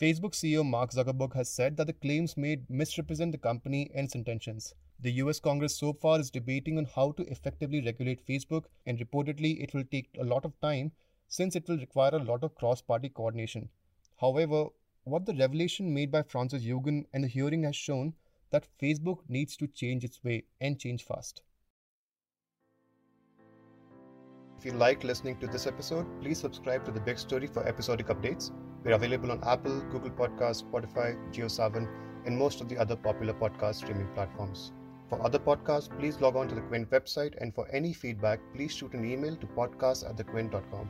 Facebook 0.01 0.34
CEO 0.34 0.65
Mark 0.65 0.91
Zuckerberg 0.91 1.34
has 1.36 1.49
said 1.49 1.78
that 1.78 1.88
the 1.88 1.93
claims 1.93 2.36
made 2.36 2.69
misrepresent 2.69 3.32
the 3.32 3.38
company 3.38 3.89
and 3.95 4.06
its 4.06 4.15
intentions. 4.15 4.73
The 4.99 5.12
US 5.23 5.39
Congress 5.39 5.78
so 5.78 5.93
far 5.93 6.19
is 6.19 6.32
debating 6.32 6.78
on 6.78 6.86
how 6.86 7.12
to 7.13 7.23
effectively 7.32 7.82
regulate 7.82 8.25
Facebook, 8.25 8.65
and 8.86 8.97
reportedly, 8.99 9.62
it 9.63 9.73
will 9.73 9.84
take 9.86 10.10
a 10.19 10.23
lot 10.23 10.45
of 10.45 10.60
time 10.62 10.91
since 11.28 11.56
it 11.56 11.67
will 11.67 11.78
require 11.78 12.12
a 12.13 12.23
lot 12.23 12.43
of 12.43 12.56
cross 12.56 12.82
party 12.82 13.10
coordination. 13.10 13.69
However, 14.19 14.67
what 15.04 15.25
the 15.25 15.36
revelation 15.36 15.93
made 15.93 16.12
by 16.12 16.23
Frances 16.23 16.65
Haugen 16.65 17.06
and 17.13 17.23
the 17.23 17.28
hearing 17.28 17.63
has 17.63 17.75
shown 17.75 18.13
that 18.55 18.67
Facebook 18.81 19.19
needs 19.27 19.57
to 19.57 19.67
change 19.67 20.05
its 20.05 20.23
way 20.23 20.43
and 20.61 20.79
change 20.79 21.03
fast. 21.03 21.41
If 24.57 24.65
you 24.65 24.71
like 24.71 25.03
listening 25.03 25.37
to 25.39 25.47
this 25.47 25.67
episode, 25.67 26.05
please 26.21 26.39
subscribe 26.39 26.85
to 26.85 26.91
The 26.91 27.01
Big 27.01 27.19
Story 27.19 27.47
for 27.47 27.67
episodic 27.67 28.07
updates. 28.07 28.51
We're 28.83 28.93
available 28.93 29.31
on 29.31 29.43
Apple, 29.43 29.81
Google 29.91 30.11
Podcasts, 30.11 30.63
Spotify, 30.63 31.09
JioSaavn, 31.33 31.89
and 32.25 32.37
most 32.37 32.61
of 32.61 32.69
the 32.69 32.77
other 32.77 32.95
popular 32.95 33.33
podcast 33.33 33.75
streaming 33.75 34.07
platforms. 34.13 34.71
For 35.09 35.21
other 35.21 35.37
podcasts, 35.37 35.89
please 35.99 36.21
log 36.21 36.37
on 36.37 36.47
to 36.47 36.55
the 36.55 36.61
Quint 36.61 36.89
website, 36.91 37.35
and 37.41 37.53
for 37.53 37.67
any 37.71 37.91
feedback, 37.91 38.39
please 38.53 38.73
shoot 38.73 38.93
an 38.93 39.05
email 39.05 39.35
to 39.35 39.47
podcast 39.47 40.09
at 40.09 40.15
thequint.com. 40.15 40.89